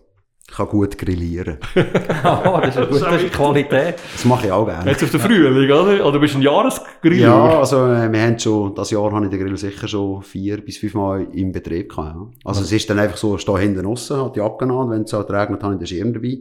[0.47, 1.57] ich kann gut grillieren.
[1.75, 1.79] oh,
[2.61, 3.95] das ist eine gute Qualität.
[4.13, 4.89] Das mache ich auch gerne.
[4.89, 6.05] Jetzt auf der Frühling, oder?
[6.05, 7.27] Oder bist du ein Jahresgriller?
[7.27, 10.63] Ja, also äh, wir haben schon, das Jahr habe ich den Grill sicher schon vier
[10.63, 12.15] bis fünf Mal im Betrieb gehabt.
[12.15, 12.27] Ja.
[12.45, 15.13] Also es ist dann einfach so, ich stehe hinten raus, habe die abgenommen, wenn es
[15.13, 16.39] halt regnet, habe ich den Schirm dabei.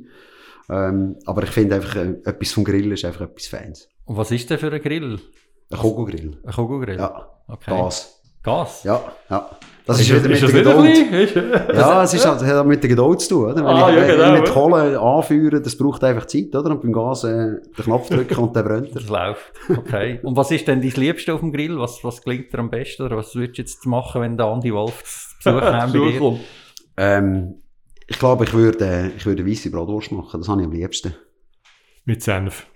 [0.70, 3.88] Ähm, aber ich finde einfach, äh, etwas vom Grill ist einfach etwas Feins.
[4.04, 5.18] Und was ist denn für ein Grill?
[5.70, 6.38] Ein Kogogrill.
[6.44, 6.96] Ein Kogogrill?
[6.96, 7.28] Ja.
[7.46, 7.70] Okay.
[7.70, 8.17] Gas.
[8.48, 8.84] Gas?
[8.84, 9.50] Ja, ja.
[9.88, 11.74] Das ist, ist wieder mit der Geduld.
[11.74, 13.56] ja, es ist halt, hat mit der Geduld zu tun, oder?
[13.56, 16.72] Wenn ah, ich, ja, genau, mit Kohle anführen, das braucht einfach Zeit, oder?
[16.72, 18.94] Und beim Gas äh, den Knopf drücken und der brennt.
[18.94, 19.50] Das läuft.
[19.74, 20.20] Okay.
[20.22, 21.78] Und was ist denn dein Liebste auf dem Grill?
[21.78, 23.02] Was, was klingt dir am besten?
[23.02, 25.02] Oder was würdest du jetzt machen, wenn der Andi Wolf
[25.40, 26.40] zu Besuch kommt bei dir?
[26.98, 27.54] Ähm,
[28.06, 30.38] ich glaube, ich würde, ich würde weisse Bratwurst machen.
[30.38, 31.14] Das habe ich am liebsten.
[32.04, 32.66] Mit Senf.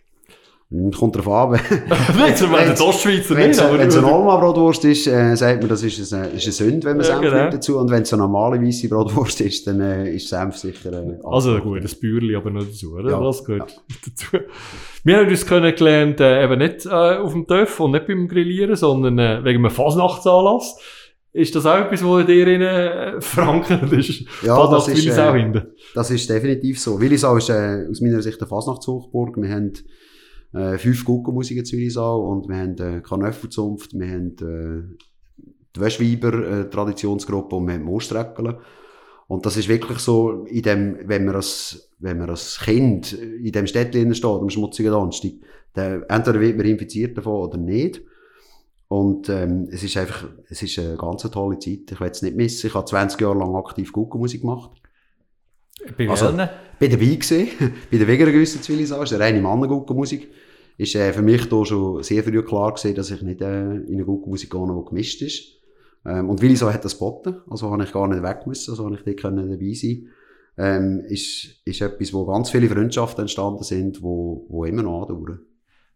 [0.99, 1.51] Kommt drauf an.
[2.25, 3.61] Nicht, so wenn es Ostschweizer nicht.
[3.61, 6.97] Wenn es eine Olma-Bratwurst ist, äh, sagt man, das ist eine, ist eine Sünde, wenn
[6.97, 7.37] man ja, Senf genau.
[7.37, 7.79] nimmt dazu.
[7.79, 11.59] Und wenn es eine normale weisse Bratwurst ist, dann äh, ist Senf sicher äh, Also
[11.59, 13.11] gut, das Bürli aber noch dazu, oder?
[13.11, 13.95] Ja, das gehört ja.
[14.07, 14.47] dazu.
[15.05, 18.77] Wir haben uns kennengelernt, äh, eben nicht äh, auf dem Töff und nicht beim Grillieren,
[18.77, 20.77] sondern äh, wegen einem Fasnachtsanlass.
[21.35, 24.25] Ist das auch etwas, wo dir in äh, verankert ist?
[24.43, 25.63] Ja, das ist, äh,
[25.95, 26.99] das ist definitiv so.
[27.01, 29.37] Willisau ist äh, aus meiner Sicht eine Fasnachtshochburg.
[29.37, 29.73] Wir haben
[30.53, 34.97] äh, fünf Guckenmusik in Zürichsau und wir haben äh, Karnöffelzunft, wir haben äh,
[35.75, 38.59] die Wäschweiber äh, Traditionsgruppe und wir haben Moorstreckele.
[39.29, 43.53] Und das ist wirklich so, in dem, wenn man als, wenn man als Kind in
[43.53, 45.33] dem Städtchen steht, am schmutzigen Donnerstag,
[45.73, 48.03] dann entweder wird man infiziert davon oder nicht.
[48.89, 51.91] Und ähm, es ist einfach, es ist eine ganz tolle Zeit.
[51.91, 52.67] Ich will es nicht missen.
[52.67, 54.71] Ich habe 20 Jahre lang aktiv Guckenmusik gemacht.
[55.97, 56.51] Bei also, welchen?
[56.79, 57.49] bin dabei gewesen,
[57.91, 60.31] bei der Wegergüsse Zivilisation, ist eine reine Mannenguckenmusik.
[60.79, 63.95] Ist äh, für mich da schon sehr früh klar gewesen, dass ich nicht äh, in
[63.95, 65.45] eine Guckenmusik gehe, die gemischt ist.
[66.05, 68.97] Ähm, und Willisau hat das geboten, also habe ich gar nicht weg müssen, also habe
[68.97, 70.09] ich dort können dabei sein
[70.59, 75.41] ähm, ist, ist etwas, wo ganz viele Freundschaften entstanden sind, wo, wo immer noch andauern.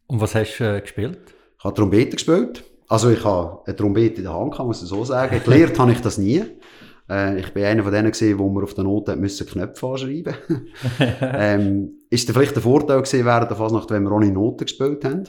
[0.06, 1.18] Und was hast du äh, gespielt?
[1.58, 2.64] Ich habe Trompete gespielt.
[2.88, 5.40] Also ich habe eine Trompete in der Hand, kann man so sagen.
[5.44, 6.42] Gelernt habe ich das nie.
[7.08, 10.34] Äh, ich bin einer von denen gesehen, wo man auf der Note müssen Knöpfe anschreiben
[11.20, 15.24] ähm, Ist vielleicht der Vorteil gewesen während der Fasnacht, wenn wir ohne Noten gespielt haben?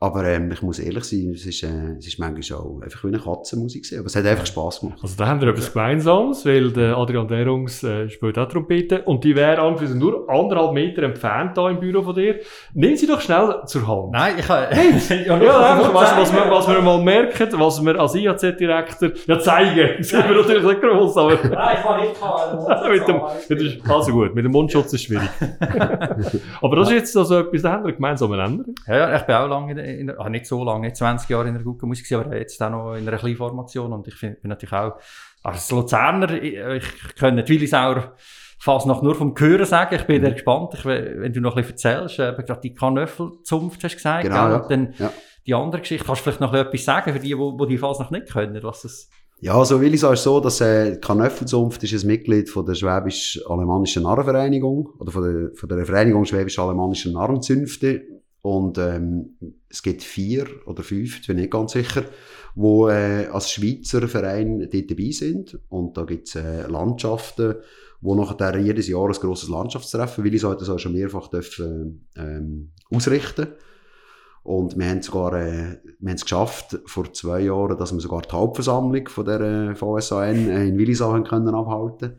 [0.00, 3.08] Aber ähm, ich muss ehrlich sein, es ist, äh, es ist manchmal auch einfach wie
[3.08, 5.00] eine Katzenmusik gewesen, aber es hat einfach Spass gemacht.
[5.02, 9.24] Also da haben wir etwas Gemeinsames, weil der Adrian Derungs äh, spielt auch Trompete und
[9.24, 12.36] die wäre an nur anderthalb Meter entfernt da im Büro von dir.
[12.74, 14.12] Nimm sie doch schnell zur Hand.
[14.12, 14.68] Nein, ich kann...
[15.26, 19.10] ja, ja einfach, was, wir, was wir mal merken, was wir als IAZ-Direktor...
[19.26, 21.34] Ja, zeigen, sind wir natürlich nicht gross, aber...
[21.42, 22.90] Nein, ich kann nicht kann.
[22.92, 25.28] mit dem, mit also gut, mit dem Mundschutz ist schwierig.
[26.62, 29.34] aber das ist jetzt also etwas, da haben wir gemeinsam einen Ja, ja, ich bin
[29.34, 32.10] auch lange in in, ah, nicht so lange, nicht 20 Jahre in der guten Musik,
[32.12, 33.92] aber jetzt auch noch in einer kleinen Formation.
[33.92, 34.96] Und ich bin natürlich auch,
[35.42, 38.14] als Luzerner, ich, ich kenne die Willisauer
[38.58, 39.94] fast noch nur vom Hören sagen.
[39.94, 40.32] Ich bin mhm.
[40.32, 44.24] gespannt, ich, wenn du noch ein bisschen erzählst, äh, gerade die Kanöffelzunft hast du gesagt,
[44.24, 44.58] genau, ja.
[44.68, 45.12] Dann Ja.
[45.46, 48.10] die andere Geschichte, kannst du vielleicht noch etwas sagen für die, die, die fast noch
[48.10, 49.08] nicht können, was das
[49.40, 52.74] Ja, so will ich sagen, so, dass äh, die Kanöffelzunft ist ein Mitglied von der
[52.74, 58.02] Schwäbisch-Alemannischen Narrenvereinigung oder von der, von der Vereinigung Schwäbisch-Alemannischen Narrenzünfte.
[58.42, 59.36] Und ähm,
[59.68, 62.04] es gibt vier oder fünf, ich bin nicht ganz sicher,
[62.54, 65.58] wo äh, als Schweizer Verein dort dabei sind.
[65.68, 67.56] Und da gibt's äh, Landschaften,
[68.00, 72.06] wo nachher jedes Jahr ein grosses Landschaftstreffen, weil ich so das auch schon mehrfach dürfen,
[72.16, 73.48] ähm, ausrichten
[74.48, 78.22] und wir haben sogar, äh, wir haben es geschafft, vor zwei Jahren, dass wir sogar
[78.22, 82.16] die Hauptversammlung von der äh, VSAN äh, in Willisau können abhalten.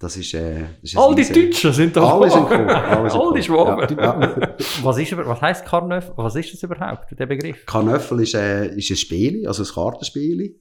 [0.00, 2.14] Das ist, äh, das ist All die Deutschen sind da.
[2.14, 2.56] Alle sind cool.
[2.70, 3.42] Alle, sind All die cool.
[3.42, 3.98] Schwaben.
[3.98, 4.56] Ja, ja.
[4.82, 6.12] Was, ist, was heisst Karneval?
[6.16, 7.66] Was ist das überhaupt, der Begriff?
[7.66, 10.56] Kanöffel ist, äh, ist ein Spiel, also ein Kartenspiel.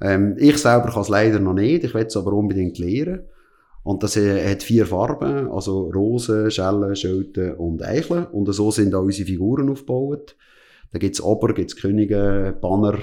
[0.00, 3.20] Ähm, ich selber kann es leider noch nicht, ich will es aber unbedingt lernen.
[3.84, 8.26] Und das äh, hat vier Farben, also Rosen, Schellen, Schilden und Eicheln.
[8.26, 10.34] Und so sind auch unsere Figuren aufgebaut.
[10.92, 12.98] Da gibt's Ober, gibt's Könige, Banner.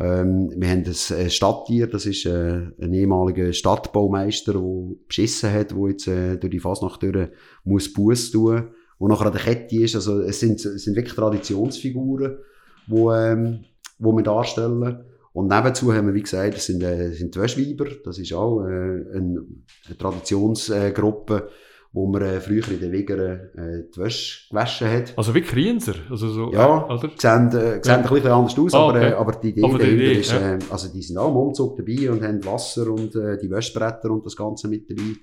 [0.00, 5.72] Ähm, wir haben ein äh, Stadttier, das ist äh, ein ehemaliger Stadtbaumeister, der beschissen hat,
[5.72, 7.28] der jetzt äh, durch die Fasnacht durch
[7.64, 8.68] muss Buß tun,
[9.00, 9.96] wo nachher an der Kette ist.
[9.96, 12.38] Also es sind, es sind wirklich Traditionsfiguren,
[12.86, 13.64] wo, ähm,
[13.98, 15.04] wo wir darstellen.
[15.32, 17.86] Und nebenzu haben wir, wie gesagt, das sind, äh, sind die Wäschweiber.
[18.04, 19.44] Das ist auch äh, eine,
[19.86, 21.48] eine Traditionsgruppe,
[21.92, 23.20] wo man äh, früher in den Wigern
[23.56, 25.14] äh, die Wäsche gewaschen hat.
[25.16, 25.94] Also wie Krienser.
[26.10, 27.10] Also so, Ja, äh, oder?
[27.16, 29.08] sehen, äh, sehen ein bisschen anders aus, Ah, aber, okay.
[29.10, 30.54] äh, aber die Idee Aber die Idee, ist, ja.
[30.54, 34.10] äh, also die sind auch im Umzug dabei und haben Wasser und äh, die Wäschbretter
[34.10, 35.14] und das Ganze mit dabei.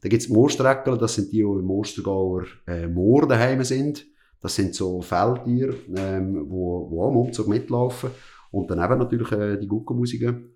[0.00, 4.06] Dann gibt's die Moorstreckler, das sind die, die im Ostergauer äh, Moor daheim sind.
[4.40, 8.10] Das sind so Feldtiere, ähm, wo, wo auch im Umzug mitlaufen.
[8.50, 10.48] Und dann eben natürlich äh, die Guckenmusiken.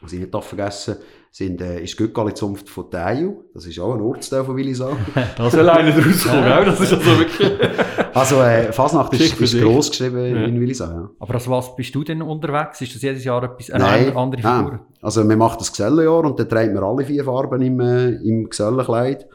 [0.00, 0.96] Was ich nicht darf vergessen
[1.30, 3.36] sind, äh, ist die Göcgali-Zunft von Teil.
[3.52, 4.96] Das ist auch ein Ortsteil von Willisau.
[5.36, 6.64] Da soll einer draus kommen, gell?
[6.64, 7.52] Das ist also wirklich...
[8.14, 10.44] also äh, Fasnacht ist, ist gross geschrieben Ja.
[10.44, 10.86] in Willisau.
[10.86, 11.10] Ja.
[11.18, 12.80] Aber als was bist du denn unterwegs?
[12.80, 14.64] Ist das jedes Jahr etwas, eine Nein, andere nein.
[14.64, 14.80] Figur?
[15.02, 18.48] Also, wir machen das Gesellenjahr und dann trägt man alle vier Farben im, äh, im
[18.48, 19.28] Gesellenkleid.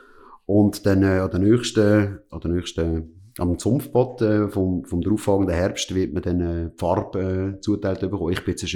[0.46, 5.56] Und dann, äh, an der nächsten, an der nächsten, am Zunftbot, äh, vom, vom darauffolgenden
[5.56, 8.32] Herbst wird man dann, äh, die Farbe, äh, zuteilt bekommen.
[8.32, 8.68] Ich bin jetzt ein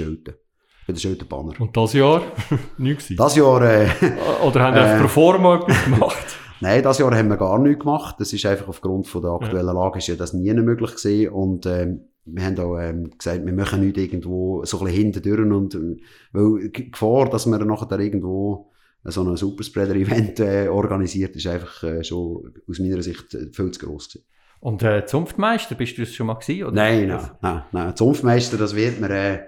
[0.88, 0.88] Schilden.
[0.88, 1.60] Ich bin der Schildenbanner.
[1.60, 2.22] Und das Jahr?
[2.78, 3.12] Nichts.
[3.16, 3.88] Das Jahr, äh,
[4.44, 4.98] Oder haben die Äh.
[5.00, 6.26] pro forma etwas gemacht?
[6.60, 8.16] Nein, das Jahr haben wir gar nichts gemacht.
[8.18, 11.28] Das ist einfach aufgrund von der aktuellen Lage ist ja das nie möglich gewesen.
[11.32, 15.50] Und, ähm, wir haben auch ähm, gesagt, wir machen nicht irgendwo so ein bisschen hintendurch
[15.50, 15.96] und, äh,
[16.32, 18.70] weil die Gefahr, dass man nachher irgendwo
[19.04, 23.86] so ein Superspreader-Event äh, organisiert, ist einfach äh, schon aus meiner Sicht äh, viel zu
[23.86, 24.26] gross gewesen.
[24.60, 26.64] Und äh, Zunftmeister, bist du das schon mal gewesen?
[26.64, 26.72] Oder?
[26.74, 27.96] Nein, nein, nein, nein.
[27.96, 29.38] Zunftmeister, das wird man, äh,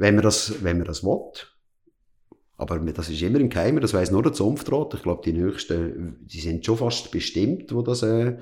[0.00, 1.30] wenn man das, wenn man das will.
[2.56, 4.94] Aber das ist immer im Geheimen, das weiss nur der Zunftrat.
[4.94, 8.36] Ich glaube, die nächsten, die sind schon fast bestimmt, wo das, äh,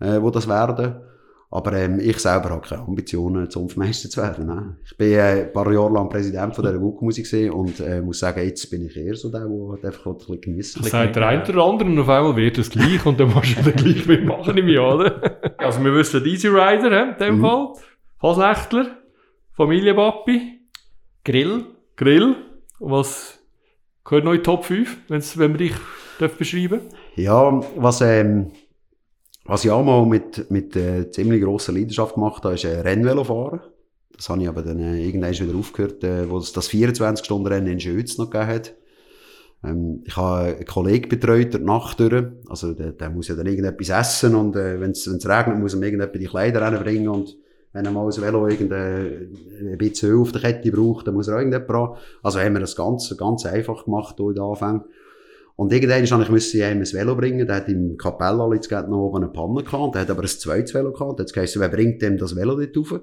[0.00, 0.96] äh, wo das werden.
[1.50, 4.46] Aber ähm, ich selber habe keine Ambitionen, Zunftmeister zu werden.
[4.46, 4.76] Nein.
[4.84, 8.44] Ich bin äh, ein paar Jahre lang Präsident von dieser gewesen und äh, muss sagen,
[8.44, 11.26] jetzt bin ich eher so der, der halt einfach ein bisschen geniessen Das sagt der
[11.28, 14.04] eine oder andere und auf einmal wird es gleich und dann musst du dann gleich
[14.06, 15.38] mitmachen im Jahr, oder?
[15.58, 17.40] Also wir wissen, Easy Rider, in dem Mhm.
[17.42, 17.68] Fall.
[18.18, 18.86] Fasnächtler,
[19.52, 20.53] Familienpapi,
[21.24, 21.64] Grill?
[21.96, 22.36] Grill.
[22.80, 23.38] Was
[24.04, 25.72] gehört noch in die Top 5, wenn's, wenn wir dich
[26.18, 26.82] darf beschreiben
[27.16, 28.52] Ja, was, ähm,
[29.44, 33.24] was ich auch mal mit, mit äh, ziemlich grosser Leidenschaft gemacht habe, ist äh, Rennvelo
[33.24, 33.60] fahren.
[34.14, 37.80] Das habe ich aber dann äh, irgendwann wieder aufgehört, äh, wo es das 24-Stunden-Rennen in
[37.80, 38.74] Schütz noch gegeben hat.
[39.64, 42.26] Ähm, ich habe einen Kollegen betreut, der Nacht durch.
[42.48, 45.78] Also, der, der muss ja dann irgendetwas essen und äh, wenn es regnet, muss er
[45.78, 47.36] ihm irgendetwas die Kleider reinbringen und
[47.74, 51.26] wenn er mal ein Velo irgendein ein bisschen Öl auf der Kette braucht, dann muss
[51.26, 51.98] er auch irgendjemand.
[52.22, 54.84] Also haben wir das ganz, ganz einfach gemacht hier in den Anfängen.
[55.56, 57.46] Und irgendwann musste ich ihm ein Velo bringen.
[57.46, 59.94] Der hat im Kapella jetzt gerade noch oben eine Panne gehabt.
[59.94, 61.18] Der hat aber ein zweites Velo gehabt.
[61.18, 63.00] Jetzt geheißen, wer bringt dem das Velo dort rauf?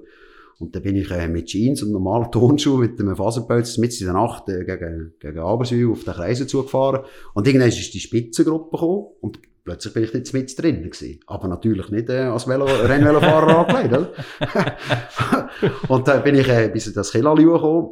[0.58, 4.06] Und dann bin ich äh, mit Jeans und normalen Turnschuhen mit einem Faserpelz mit in
[4.06, 7.04] der Nacht äh, gegen, gegen Aberswil auf den Kreisen zugefahren.
[7.34, 11.20] Und irgendwann ist die Spitzengruppe gekommen und plötzlich bin ich jetzt mit drin gewesen.
[11.26, 14.10] Aber natürlich nicht äh, als Velo Rennvelofahrer angelegt,
[15.88, 17.90] und dann bin ich äh, bis in das Kilali gekommen.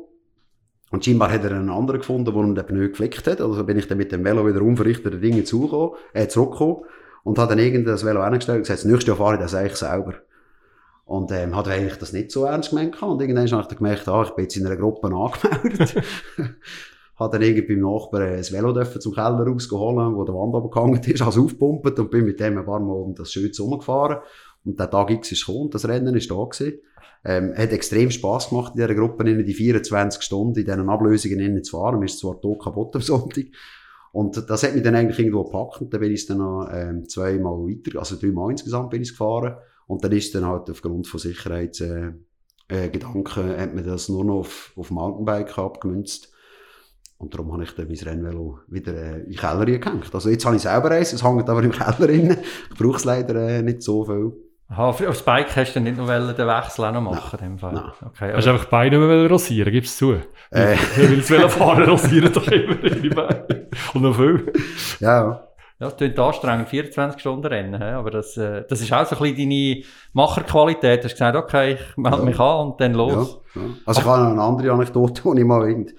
[0.91, 3.41] Und scheinbar hat er einen anderen gefunden, der ihm den Pneu geflickt hat.
[3.41, 6.85] Also bin ich dann mit dem Velo wieder unverrichtete Dinge zugekommen, äh, zurückgekommen
[7.23, 9.55] und habe dann irgendein das Velo hingestellt und gesagt, das nächste Jahr fahre ich das
[9.55, 10.15] eigentlich selber.
[11.05, 13.01] Und ähm, hat eigentlich das nicht so ernst gemeint.
[13.03, 16.03] Und irgendwann habe ich dann gemerkt, ah, ich bin jetzt in einer Gruppe angemeldet.
[17.21, 21.23] habe dann irgendwie beim Nachbarn ein Velo zum Keller rausgeholt, wo der Wand runtergehangen ist,
[21.23, 24.19] also aufgepumpt und bin mit dem ein paar Mal um das Schütz rumgefahren.
[24.65, 26.81] Und der Tag X ist gekommen, das Rennen ist da gewesen.
[27.23, 31.39] Ähm, hat extrem Spass gemacht, in dieser Gruppe, in die 24 Stunden in diesen Ablösungen
[31.41, 31.97] innen zu fahren.
[31.97, 33.45] Man ist zwar tot kaputt am Sonntag.
[34.13, 35.83] Und das hat mich dann eigentlich irgendwo gepackt.
[35.83, 39.57] Und dann bin ich dann noch ähm, zweimal weiter, also dreimal insgesamt bin ich gefahren.
[39.87, 42.17] Und dann ist dann halt aufgrund von Sicherheitsgedanken,
[42.71, 46.33] äh, äh, hat man das nur noch auf, auf Mountainbike abgemünzt.
[47.21, 50.11] Und darum habe ich dann mein Rennvelo wieder äh, in den Keller gehängt.
[50.15, 52.37] Also jetzt habe ich selber eins, es hängt aber im Keller drin.
[52.73, 54.33] Ich brauche es leider äh, nicht so viel.
[54.71, 57.39] Aha, auf aufs Bike hast du dann nicht noch wollen, den Wechsel auch noch machen
[57.41, 57.73] in dem Fall?
[57.75, 57.91] Nein.
[58.07, 60.13] Okay, Hast du einfach die Beine nicht mehr rasieren, gib's zu.
[60.13, 60.77] Äh.
[60.97, 63.69] Weil das Velofahren rasieren doch immer die Beine.
[63.95, 64.53] Und noch viel.
[65.01, 65.23] Ja,
[65.81, 67.91] Ja, das klingt anstrengend, 24 Stunden Rennen, hä?
[67.93, 71.01] aber das, äh, das ist auch so ein bisschen deine Macherqualität.
[71.01, 72.25] Du hast gesagt, okay, ich melde Ja.
[72.25, 73.41] mich an und dann ja, los.
[73.57, 73.61] ja.
[73.85, 75.95] Also ich habe noch eine andere Anekdote, die ich mal irgend,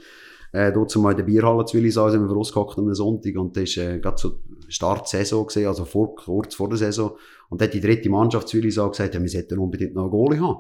[0.51, 3.77] äh, dort mal in der Bierhalle zu Willisau sind wir rausgehockt am Sonntag und das
[3.77, 7.17] war äh, gerade so Start Saison gewesen, also vor, kurz vor der Saison.
[7.49, 10.11] Und da hat die dritte Mannschaft zu Willisau gesagt, ja, wir sollten unbedingt noch einen
[10.11, 10.59] Goalie haben.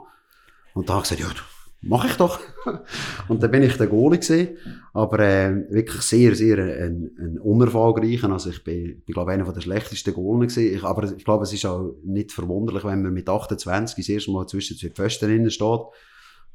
[0.73, 1.41] Und da habe ich gesagt, ja,
[1.81, 2.39] mach ich doch.
[3.27, 4.57] und dann bin ich der Goalie gewesen,
[4.93, 8.29] aber äh, wirklich sehr, sehr ein, ein unerfolgreicher.
[8.31, 10.75] Also ich bin, bin glaube einer der schlechtesten Goalien gewesen.
[10.75, 14.31] Ich, aber ich glaube, es ist auch nicht verwunderlich, wenn man mit 28 das erste
[14.31, 15.81] Mal zwischen zwei Pfosten drinnen steht.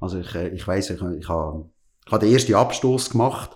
[0.00, 1.70] Also ich, äh, ich weiss, ich, ich habe
[2.06, 3.50] ich habe den ersten Abstoß gemacht.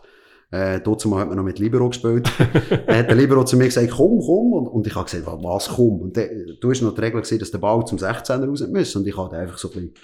[0.52, 2.28] Äh, dazu hat man noch mit Libero gespielt.
[2.86, 4.52] Dann hat der Libero zu mir gesagt, komm, komm.
[4.52, 6.00] Und, und ich habe gesagt, "Wa- was, komm?
[6.00, 6.28] Und der,
[6.60, 8.96] du hast noch die Regel gesehen, dass der Ball zum 16er raus muss.
[8.96, 9.94] Und ich habe einfach so ein bisschen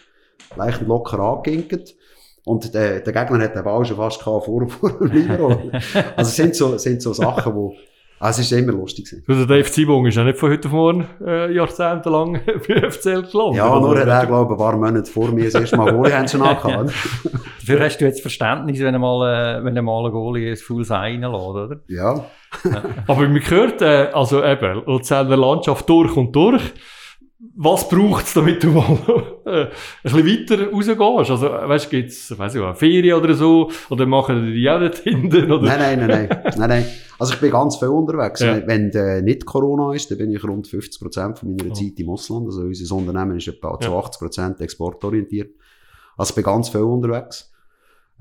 [0.57, 1.97] leicht und locker angeginkt.
[2.45, 5.49] Und der, der Gegner hat den Ball schon fast gehabt vor, vor dem Libero.
[6.17, 7.75] also es sind so, sind so Sachen, wo,
[8.19, 9.25] also es ist immer lustig gewesen.
[9.29, 13.23] Also der Dave Zibung ist ja nicht von heute auf morgen äh, jahrzehntelang bei FCL
[13.31, 13.57] gelandet.
[13.57, 16.13] Ja, nur hat er, glaube ich, ein paar Monate vor mir das erste Mal Goalie
[16.17, 16.93] haben schon angehabt.
[17.61, 20.57] Dafür hast du jetzt Verständnis, wenn du mal, äh, wenn du mal ein Goalie ein
[20.57, 21.81] Full reinlässt, oder?
[21.89, 22.25] Ja.
[23.07, 26.63] Aber man hört, äh, also eben, Luzerner Landschaft durch und durch.
[27.59, 28.99] Was braucht's, damit du mal
[29.47, 29.69] äh, ein
[30.03, 31.31] bisschen weiter rausgehst?
[31.31, 33.71] Also, weißt du, gibt's, weiss ich, eine Ferien oder so?
[33.89, 35.51] Oder machen die auch nicht hinten?
[35.51, 35.63] Oder?
[35.77, 36.87] Nein, nein, nein, nein, nein, nein.
[37.19, 38.41] Also ich bin ganz viel unterwegs.
[38.41, 38.57] Ja.
[38.67, 41.75] Wenn, wenn äh, nicht Corona ist, dann bin ich rund 50 Prozent von meiner Oh.
[41.75, 42.45] Zeit im Ausland.
[42.47, 43.97] Also unser Unternehmen ist etwa zu Ja.
[43.99, 45.55] 80 Prozent exportorientiert.
[46.19, 47.51] Also ich bin ganz viel unterwegs.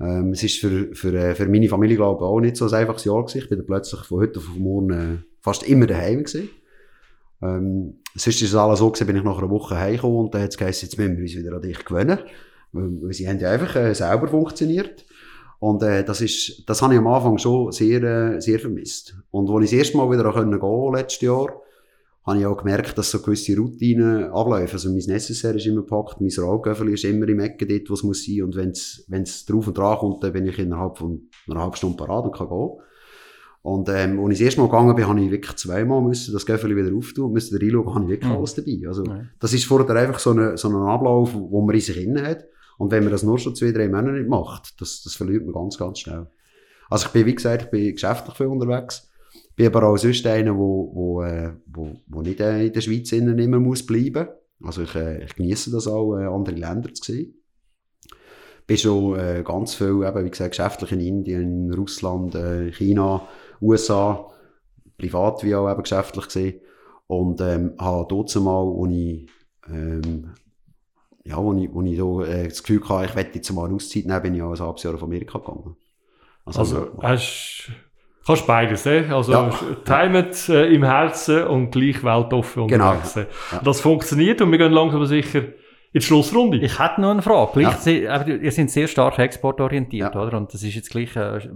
[0.00, 2.72] Ähm, es ist für, für, äh, für meine Familie, glaube ich, auch nicht so ein
[2.72, 3.38] einfaches Jahr gewesen.
[3.38, 6.48] Ich bin dann plötzlich von heute auf morgen äh, fast immer daheim gewesen.
[7.42, 10.42] Ähm, sonst ist es alles so gewesen, bin ich nach einer Woche heimgekommen und dann
[10.42, 12.18] hat es geheißen, jetzt müssen wir uns wieder an dich gewöhnen.
[12.72, 15.04] Weil, sie haben ja einfach äh, selber funktioniert.
[15.58, 19.16] Und äh, das ist, das habe ich am Anfang schon sehr, äh, sehr vermisst.
[19.30, 21.62] Und als ich das erste Mal wieder gehen konnte, letztes Jahr,
[22.26, 24.72] habe ich auch gemerkt, dass so gewisse Routinen ablaufen.
[24.72, 28.02] Also mein Necessaire ist immer gepackt, mein Rollgöffel ist immer im Ecke dort, wo es
[28.02, 28.42] muss sein.
[28.42, 28.70] Und wenn
[29.22, 32.34] es drauf und dran kommt, dann bin ich innerhalb von einer halben Stunde parat und
[32.34, 32.70] kann gehen.
[33.66, 36.46] Und ähm, als ich das erste Mal gegangen bin, habe ich wirklich zweimal müssen das
[36.46, 38.36] Göffel wieder auftun, musste reinschauen, habe ich wirklich Mhm.
[38.36, 38.78] alles dabei.
[38.86, 39.24] Also Ja.
[39.40, 42.44] das ist vorher einfach so, eine, so ein Ablauf, wo man in sich innen hat.
[42.78, 45.52] Und wenn man das nur schon zwei, drei Monate nicht macht, das, das verliert man
[45.52, 46.28] ganz, ganz schnell.
[46.88, 49.10] Also ich bin, wie gesagt, ich bin geschäftlich viel unterwegs.
[49.56, 53.10] Bin aber auch sonst einer, wo, wo, äh, wo, wo nicht äh, in der Schweiz
[53.10, 54.28] innen immer muss bleiben.
[54.62, 57.34] Also ich, äh, ich genieße das auch, äh, andere Länder zu sehen.
[58.68, 63.26] Bin schon äh, ganz viel, eben, wie gesagt, geschäftlich in Indien, in Russland, äh, China,
[63.60, 64.26] USA,
[64.98, 66.60] privat wie auch eben geschäftlich gesehen.
[67.06, 69.28] Und ähm, habe dort mal, wo ich,
[69.68, 70.32] ähm,
[71.24, 73.74] ja, wo ich, wo ich da, äh, das Gefühl hatte, ich werde jetzt mal eine
[73.74, 75.76] Auszeit nehmen, bin ich auch ein halbes Jahr auf Amerika gegangen.
[76.44, 77.70] Also, hast,
[78.24, 79.04] kannst beides, eh?
[79.10, 79.50] Also, Ja.
[79.84, 82.90] timet äh, im Herzen und gleich weltoffen Genau.
[82.92, 83.16] unterwegs.
[83.16, 83.26] eh.
[83.52, 83.60] Ja.
[83.64, 85.40] Das funktioniert und wir gehen langsam aber sicher
[85.92, 86.58] in die Schlussrunde.
[86.58, 87.52] Ich hätte noch eine Frage.
[87.60, 88.14] Gleich, Ja.
[88.14, 90.20] aber ihr seid sehr stark exportorientiert, Ja.
[90.22, 90.36] oder?
[90.36, 91.48] Und das ist jetzt gleich äh, äh,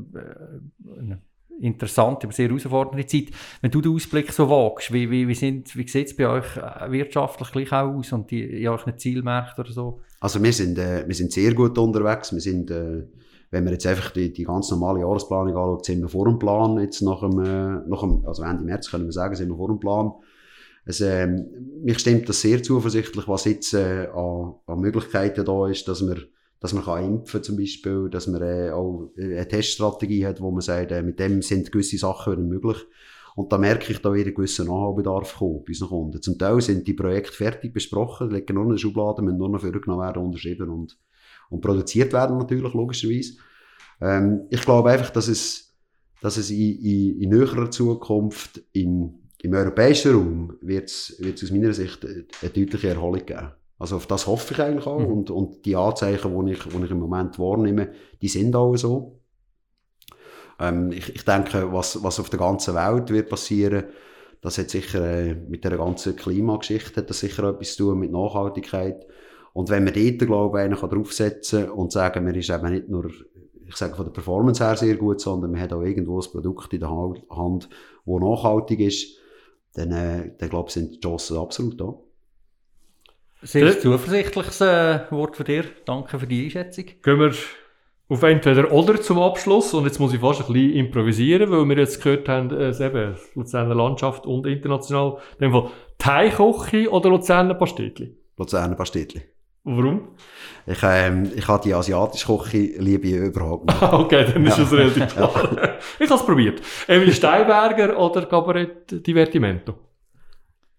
[0.98, 1.20] eine
[1.60, 3.26] interessante, aber sehr herausfordernde Zeit.
[3.60, 6.90] Wenn du den Ausblick so wagst, wie, wie, wie, wie sieht es bei euch äh,
[6.90, 10.00] wirtschaftlich gleich auch aus und die, in euren Zielmärkten oder so?
[10.20, 12.32] Also wir sind, äh, wir sind sehr gut unterwegs.
[12.32, 13.04] Wir sind, äh,
[13.50, 16.78] wenn wir jetzt einfach die, die ganz normale Jahresplanung anschauen, sind wir vor dem Plan.
[16.78, 19.68] Jetzt nach dem, äh, nach dem, also Ende März können wir sagen, sind wir vor
[19.68, 20.12] dem Plan.
[20.84, 21.46] Es, ähm,
[21.82, 26.22] mich stimmt das sehr zuversichtlich, was jetzt äh, an, an Möglichkeiten da ist, dass man,
[26.60, 30.60] dass man kann impfen zum Beispiel, dass man äh, auch eine Teststrategie hat, wo man
[30.60, 32.76] sagt, äh, mit dem sind gewisse Sachen möglich.
[33.34, 36.22] Und da merke ich da wieder gewissen Nachholbedarf kommen bei unseren Kunden.
[36.22, 39.60] Zum Teil sind die Projekte fertig besprochen, liegen nur in der Schublade, müssen nur noch
[39.60, 40.98] vorgenommen werden, unterschrieben und,
[41.48, 43.34] und produziert werden natürlich, logischerweise.
[44.02, 45.74] Ähm, ich glaube einfach, dass es,
[46.20, 51.72] dass es in, in, in näherer Zukunft in, im europäischen Raum wird es aus meiner
[51.72, 53.52] Sicht eine deutliche Erholung geben.
[53.80, 55.00] Also auf das hoffe ich eigentlich auch.
[55.00, 55.06] Mhm.
[55.06, 57.90] Und, und die Anzeichen, die ich, die ich im Moment wahrnehme,
[58.22, 59.18] die sind auch so.
[60.60, 63.84] Ähm, ich, ich denke, was, was auf der ganzen Welt wird passieren,
[64.42, 68.12] Das hat sicher äh, mit der ganzen Klimageschichte hat das sicher etwas zu tun mit
[68.12, 69.06] Nachhaltigkeit.
[69.52, 73.10] Und wenn wir dort, glaube ich, einen draufsetzen und sagen, wir ist eben nicht nur,
[73.66, 76.72] ich sage von der Performance her sehr gut, sondern wir haben auch irgendwo ein Produkt
[76.72, 79.16] in der Hand, das nachhaltig ist,
[79.74, 81.94] dann, äh, dann glaube ich, sind die Chancen absolut da.
[83.42, 85.64] Sehr zuversichtliches äh, Wort von dir.
[85.84, 86.84] Danke für die Einschätzung.
[87.02, 87.32] Gehen wir
[88.10, 89.72] auf entweder oder zum Abschluss.
[89.72, 93.14] Und jetzt muss ich fast ein bisschen improvisieren, weil wir jetzt gehört haben, äh, eben
[93.34, 95.18] Luzerner Landschaft und international.
[95.38, 98.14] In dem Fall Thai-Kochi oder Luzerner Pastetli?
[98.36, 99.22] Luzerner Pastetli.
[99.64, 100.08] Warum?
[100.66, 103.82] Ich, ähm, ich habe die asiatische Küche liebe ich überhaupt nicht.
[103.92, 104.64] okay, dann ist ja.
[104.64, 105.78] das relativ klar.
[105.98, 106.62] ich habe es probiert.
[106.88, 109.74] Emil Steinberger oder Cabaret Divertimento?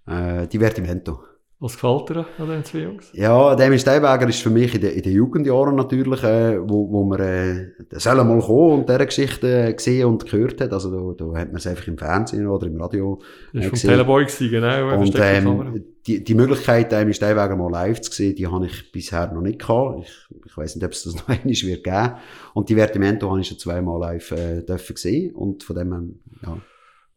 [0.07, 1.30] Äh, Divertimento.
[1.63, 3.11] Was gefällt dir an den zwei Jungs?
[3.13, 7.03] Ja, Demi Steinberger ist für mich in den, in den Jugendjahren natürlich, äh, wo, wo
[7.03, 10.73] man äh, sollen mal kommen und diese Geschichte äh, gesehen und gehört hat.
[10.73, 13.21] Also da, da hat man es einfach im Fernsehen oder im Radio
[13.53, 14.99] äh, Das war vom Teleboy, gewesen, genau.
[14.99, 19.31] Und ähm, die, die Möglichkeit, Demi Steinberger mal live zu sehen, die habe ich bisher
[19.31, 19.99] noch nicht gehabt.
[20.01, 22.13] Ich, ich weiß nicht, ob es das noch einmal wird geben.
[22.55, 26.57] Und die Vertimento habe ich schon zweimal live äh, dürfen sehen und von dem ja.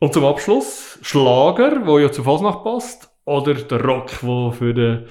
[0.01, 5.07] Und zum Abschluss Schlager, wo ja zu Fasnacht passt oder der Rock, der für den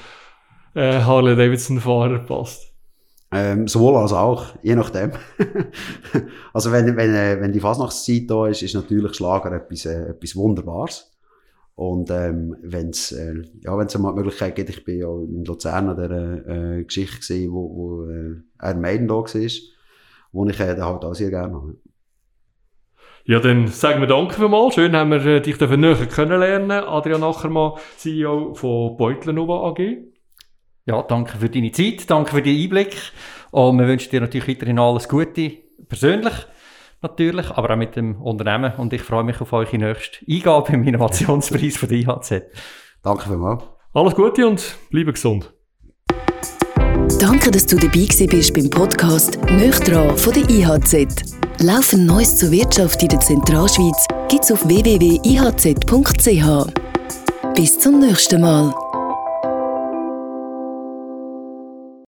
[0.75, 2.73] äh, Harley Davidson-Fahrer passt?
[3.31, 5.11] Ähm, sowohl als auch, je nachdem.
[6.53, 10.35] also wenn, wenn, äh, wenn die Fasnachtszeit da ist, ist natürlich Schlager etwas, äh, etwas
[10.35, 11.11] Wunderbares.
[11.75, 15.43] Und ähm, wenn es äh, ja, wenn's mal die Möglichkeit gibt, ich bin ja in
[15.43, 19.25] Luzern an der äh, Geschichte gesehen, wo, wo äh, ein Maiden da war,
[20.31, 21.75] wo ich äh, halt auch sehr gerne habe.
[23.25, 24.75] Ja, dann sagen wir Danke vielmals.
[24.75, 26.71] Schön haben wir äh, dich näher kennenlernen.
[26.71, 29.79] Adrian Ackermann, CEO von Beutlenova AG.
[30.85, 32.97] Ja, danke für deine Zeit, danke für den Einblick.
[33.51, 35.51] Und wir wünschen dir natürlich weiterhin alles Gute,
[35.87, 36.33] persönlich
[37.01, 38.73] natürlich, aber auch mit dem Unternehmen.
[38.75, 42.41] Und ich freue mich auf eure nächste Eingabe im Innovationspreis von der IHZ.
[43.01, 43.63] Danke vielmals.
[43.93, 45.53] Alles Gute und bleibe gesund.
[47.21, 49.75] Danke, dass du dabei bist beim Podcast «Nöch
[50.17, 51.42] von der IHZ.
[51.59, 56.45] Laufend Neues zur Wirtschaft in der Zentralschweiz gibt's auf www.ihz.ch.
[57.55, 58.82] Bis zum nächsten Mal.